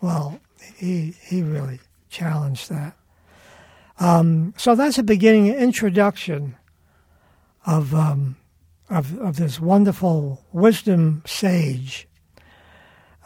Well, 0.00 0.40
he 0.76 1.14
he 1.22 1.42
really 1.42 1.80
challenged 2.08 2.70
that. 2.70 2.96
Um, 4.00 4.54
so 4.56 4.74
that's 4.74 4.98
a 4.98 5.02
beginning 5.02 5.48
introduction 5.48 6.56
of, 7.66 7.94
um, 7.94 8.36
of 8.88 9.18
of 9.18 9.36
this 9.36 9.60
wonderful 9.60 10.42
wisdom 10.52 11.22
sage. 11.26 12.08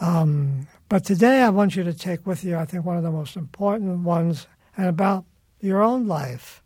Um, 0.01 0.67
but 0.89 1.05
today 1.05 1.43
I 1.43 1.51
want 1.51 1.77
you 1.77 1.85
to 1.85 1.95
take 1.95 2.27
with 2.27 2.45
you, 2.45 2.57
I 2.57 2.65
think, 2.65 2.85
one 2.85 2.97
of 2.97 3.03
the 3.05 3.11
most 3.11 3.37
important 3.37 4.01
ones, 4.01 4.47
and 4.77 4.87
about 4.87 5.25
your 5.61 5.83
own 5.83 6.07
life. 6.07 6.63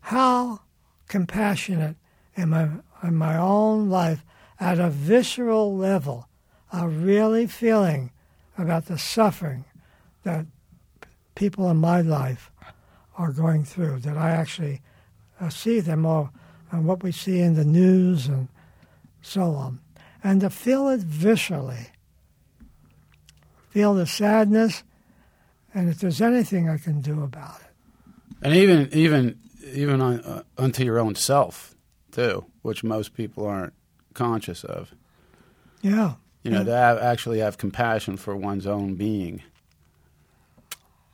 How 0.00 0.60
compassionate 1.08 1.96
am 2.36 2.54
I 2.54 2.68
in 3.06 3.14
my 3.14 3.36
own 3.36 3.88
life 3.88 4.24
at 4.58 4.78
a 4.78 4.88
visceral 4.88 5.76
level, 5.76 6.28
of 6.72 7.02
really 7.04 7.46
feeling 7.46 8.10
about 8.58 8.86
the 8.86 8.98
suffering 8.98 9.64
that 10.24 10.46
people 11.34 11.70
in 11.70 11.76
my 11.76 12.00
life 12.00 12.50
are 13.16 13.32
going 13.32 13.64
through, 13.64 14.00
that 14.00 14.16
I 14.16 14.30
actually 14.30 14.80
uh, 15.40 15.48
see 15.48 15.80
them 15.80 16.04
all 16.04 16.32
and 16.70 16.86
what 16.86 17.02
we 17.02 17.12
see 17.12 17.40
in 17.40 17.54
the 17.54 17.64
news 17.64 18.26
and 18.26 18.48
so 19.22 19.42
on. 19.54 19.80
And 20.24 20.40
to 20.40 20.50
feel 20.50 20.88
it 20.88 21.00
viscerally, 21.00 21.88
feel 23.70 23.94
the 23.94 24.06
sadness, 24.06 24.82
and 25.72 25.88
if 25.88 26.00
there's 26.00 26.20
anything 26.20 26.68
I 26.68 26.78
can 26.78 27.00
do 27.00 27.22
about 27.22 27.60
it. 27.60 27.66
And 28.42 28.54
even 28.54 28.88
even 28.92 29.38
even 29.72 30.00
on, 30.00 30.20
uh, 30.20 30.42
unto 30.58 30.84
your 30.84 30.98
own 30.98 31.14
self 31.14 31.74
too, 32.12 32.46
which 32.62 32.84
most 32.84 33.14
people 33.14 33.46
aren't 33.46 33.74
conscious 34.14 34.64
of. 34.64 34.94
Yeah. 35.82 36.14
You 36.42 36.50
know, 36.50 36.58
yeah. 36.58 36.64
to 36.64 36.76
have, 36.76 36.98
actually 36.98 37.40
have 37.40 37.58
compassion 37.58 38.16
for 38.16 38.36
one's 38.36 38.66
own 38.66 38.94
being. 38.94 39.42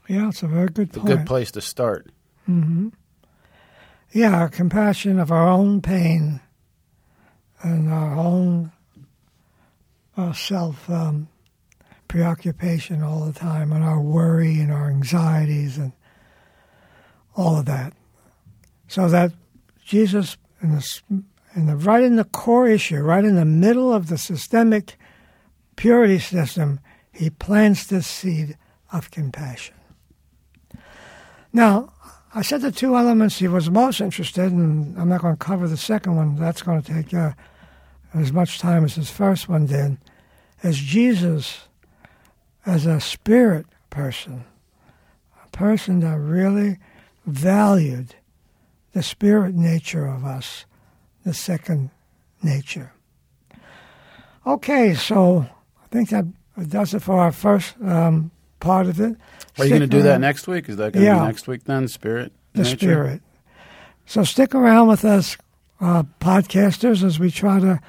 Yeah, 0.08 0.28
it's 0.28 0.42
a 0.42 0.46
very 0.46 0.68
good 0.68 0.88
It's 0.88 0.98
a 0.98 1.00
good 1.00 1.26
place 1.26 1.50
to 1.52 1.60
start. 1.60 2.10
hmm 2.44 2.88
Yeah, 4.12 4.34
our 4.34 4.48
compassion 4.48 5.18
of 5.18 5.30
our 5.30 5.48
own 5.48 5.80
pain 5.80 6.40
and 7.62 7.92
our 7.92 8.18
own 8.18 8.72
uh, 10.16 10.32
self 10.32 10.90
um, 10.90 11.28
preoccupation 12.08 13.02
all 13.02 13.24
the 13.24 13.32
time, 13.32 13.72
and 13.72 13.82
our 13.82 14.00
worry 14.00 14.60
and 14.60 14.70
our 14.70 14.90
anxieties 14.90 15.78
and 15.78 15.92
all 17.34 17.58
of 17.58 17.64
that. 17.66 17.94
So 18.92 19.08
that 19.08 19.32
Jesus, 19.86 20.36
in 20.60 20.72
the, 20.72 21.00
in 21.56 21.64
the 21.64 21.76
right 21.76 22.02
in 22.02 22.16
the 22.16 22.24
core 22.24 22.68
issue, 22.68 22.98
right 22.98 23.24
in 23.24 23.36
the 23.36 23.46
middle 23.46 23.90
of 23.90 24.08
the 24.08 24.18
systemic 24.18 24.98
purity 25.76 26.18
system, 26.18 26.78
he 27.10 27.30
plants 27.30 27.86
this 27.86 28.06
seed 28.06 28.58
of 28.92 29.10
compassion. 29.10 29.76
Now, 31.54 31.94
I 32.34 32.42
said 32.42 32.60
the 32.60 32.70
two 32.70 32.94
elements 32.94 33.38
he 33.38 33.48
was 33.48 33.70
most 33.70 34.02
interested 34.02 34.52
in. 34.52 34.94
I'm 34.98 35.08
not 35.08 35.22
going 35.22 35.38
to 35.38 35.42
cover 35.42 35.66
the 35.66 35.78
second 35.78 36.16
one. 36.16 36.36
That's 36.36 36.60
going 36.60 36.82
to 36.82 36.92
take 36.92 37.14
uh, 37.14 37.32
as 38.12 38.30
much 38.30 38.58
time 38.58 38.84
as 38.84 38.96
his 38.96 39.08
first 39.08 39.48
one 39.48 39.64
did. 39.64 39.96
As 40.62 40.76
Jesus, 40.76 41.62
as 42.66 42.84
a 42.84 43.00
spirit 43.00 43.64
person, 43.88 44.44
a 45.42 45.48
person 45.48 46.00
that 46.00 46.18
really 46.18 46.76
valued 47.24 48.16
the 48.92 49.02
spirit 49.02 49.54
nature 49.54 50.06
of 50.06 50.24
us, 50.24 50.64
the 51.24 51.34
second 51.34 51.90
nature. 52.42 52.92
Okay, 54.46 54.94
so 54.94 55.46
I 55.82 55.86
think 55.90 56.10
that 56.10 56.24
does 56.68 56.94
it 56.94 57.00
for 57.00 57.18
our 57.20 57.32
first 57.32 57.74
um, 57.82 58.30
part 58.60 58.86
of 58.86 59.00
it. 59.00 59.16
Are 59.58 59.64
you 59.64 59.70
going 59.70 59.80
to 59.82 59.86
do 59.86 60.02
that 60.02 60.20
next 60.20 60.46
week? 60.48 60.68
Is 60.68 60.76
that 60.76 60.92
going 60.92 61.04
to 61.04 61.10
Yeah. 61.10 61.20
be 61.20 61.26
next 61.26 61.46
week 61.46 61.64
then? 61.64 61.88
Spirit? 61.88 62.32
the 62.54 62.64
nature? 62.64 62.76
spirit. 62.76 63.22
So 64.04 64.24
stick 64.24 64.54
around 64.54 64.88
with 64.88 65.04
us, 65.04 65.38
uh, 65.80 66.02
podcasters, 66.20 67.02
as 67.02 67.18
we 67.18 67.30
try 67.30 67.60
to 67.60 67.80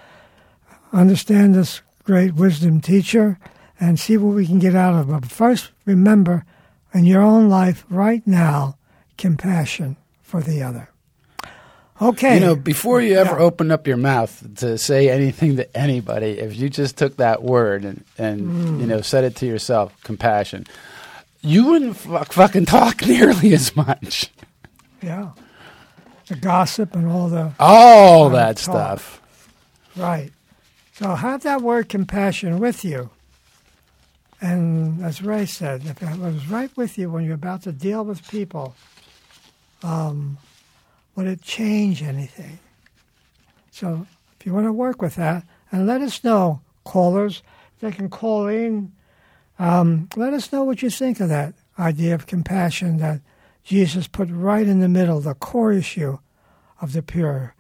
understand 0.94 1.54
this 1.56 1.82
great 2.04 2.36
wisdom 2.36 2.80
teacher 2.80 3.38
and 3.80 4.00
see 4.00 4.16
what 4.18 4.36
we 4.36 4.46
can 4.46 4.60
get 4.60 4.76
out 4.76 4.94
of 4.94 5.10
it. 5.10 5.12
But 5.12 5.26
first, 5.32 5.72
remember 5.86 6.46
in 6.94 7.04
your 7.06 7.22
own 7.22 7.50
life 7.50 7.84
right 7.90 8.26
now, 8.26 8.78
compassion 9.18 9.98
for 10.22 10.42
the 10.42 10.62
other. 10.64 10.90
Okay. 12.02 12.36
You 12.36 12.40
know, 12.40 12.56
before 12.56 13.02
you 13.02 13.16
ever 13.18 13.36
Yeah. 13.38 13.46
open 13.46 13.72
up 13.72 13.88
your 13.88 13.98
mouth 13.98 14.44
to 14.58 14.78
say 14.78 15.10
anything 15.10 15.56
to 15.58 15.78
anybody, 15.78 16.40
if 16.40 16.56
you 16.58 16.70
just 16.70 16.98
took 16.98 17.18
that 17.18 17.44
word 17.44 17.86
and, 17.86 18.04
and 18.18 18.42
Mm. 18.42 18.80
you 18.82 18.88
know 18.88 19.02
said 19.02 19.24
it 19.24 19.36
to 19.38 19.46
yourself, 19.46 19.94
compassion, 20.04 20.66
you 21.42 21.66
wouldn't 21.68 21.96
fuck, 21.98 22.34
fucking 22.34 22.66
talk 22.66 23.02
nearly 23.08 23.54
as 23.54 23.76
much. 23.76 24.32
yeah. 25.02 25.30
The 26.28 26.36
gossip 26.36 26.96
and 26.96 27.08
all 27.08 27.28
the 27.30 27.52
All 27.60 28.30
that 28.32 28.58
talk. 28.58 28.64
stuff. 29.00 29.22
Right. 29.96 30.32
So 30.94 31.14
have 31.16 31.44
that 31.44 31.62
word 31.62 31.90
compassion 31.90 32.60
with 32.60 32.84
you. 32.86 33.10
And 34.42 35.04
as 35.06 35.22
Ray 35.22 35.46
said, 35.46 35.84
if 35.86 36.02
it 36.02 36.18
was 36.20 36.48
right 36.50 36.70
with 36.76 36.98
you 36.98 37.10
when 37.10 37.24
you're 37.24 37.36
about 37.36 37.62
to 37.64 37.72
deal 37.72 38.04
with 38.04 38.28
people, 38.30 38.76
um, 39.84 40.38
would 41.16 41.28
it 41.28 41.42
change 41.42 42.02
anything? 42.02 42.60
So 43.72 44.08
if 44.40 44.46
you 44.46 44.54
want 44.54 44.66
to 44.68 44.74
work 44.74 45.02
with 45.02 45.16
that, 45.16 45.46
and 45.72 45.88
let 45.88 46.02
us 46.02 46.24
know, 46.24 46.62
callers, 46.84 47.42
they 47.80 47.92
can 47.92 48.10
call 48.10 48.48
in. 48.48 48.92
Um, 49.60 50.10
let 50.16 50.34
us 50.34 50.52
know 50.52 50.64
what 50.64 50.82
you 50.82 50.90
think 50.90 51.20
of 51.20 51.30
that 51.30 51.54
idea 51.78 52.14
of 52.14 52.28
compassion 52.28 52.98
that 52.98 53.22
Jesus 53.64 54.08
put 54.08 54.30
right 54.30 54.68
in 54.68 54.80
the 54.80 54.90
middle, 54.90 55.20
the 55.20 55.34
core 55.34 55.72
issue 55.72 56.18
of 56.82 56.94
the 56.94 57.02
pure, 57.02 57.56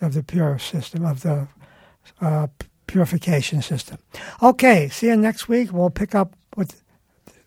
of 0.00 0.14
the 0.14 0.22
pure 0.22 0.58
system, 0.58 1.04
of 1.04 1.22
the 1.22 1.48
uh, 2.20 2.48
purification 2.86 3.62
system. 3.62 3.98
Okay, 4.42 4.88
see 4.88 5.06
you 5.06 5.16
next 5.16 5.48
week. 5.48 5.72
We'll 5.72 5.90
pick 5.90 6.14
up 6.14 6.34
with 6.56 6.82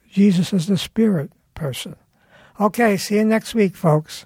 Jesus 0.10 0.54
as 0.54 0.68
the 0.68 0.78
spirit 0.78 1.32
person. 1.56 1.96
Okay, 2.60 2.98
see 2.98 3.16
you 3.16 3.26
next 3.26 3.56
week, 3.56 3.76
folks. 3.76 4.26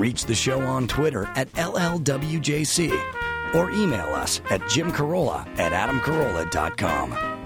Reach 0.00 0.24
the 0.24 0.34
show 0.34 0.62
on 0.62 0.88
Twitter 0.88 1.24
at 1.36 1.52
LLWJC 1.52 2.90
or 3.54 3.70
email 3.70 4.14
us 4.14 4.40
at 4.48 4.62
jimcarolla 4.62 5.46
at 5.58 5.72
adamcarolla.com. 5.72 7.39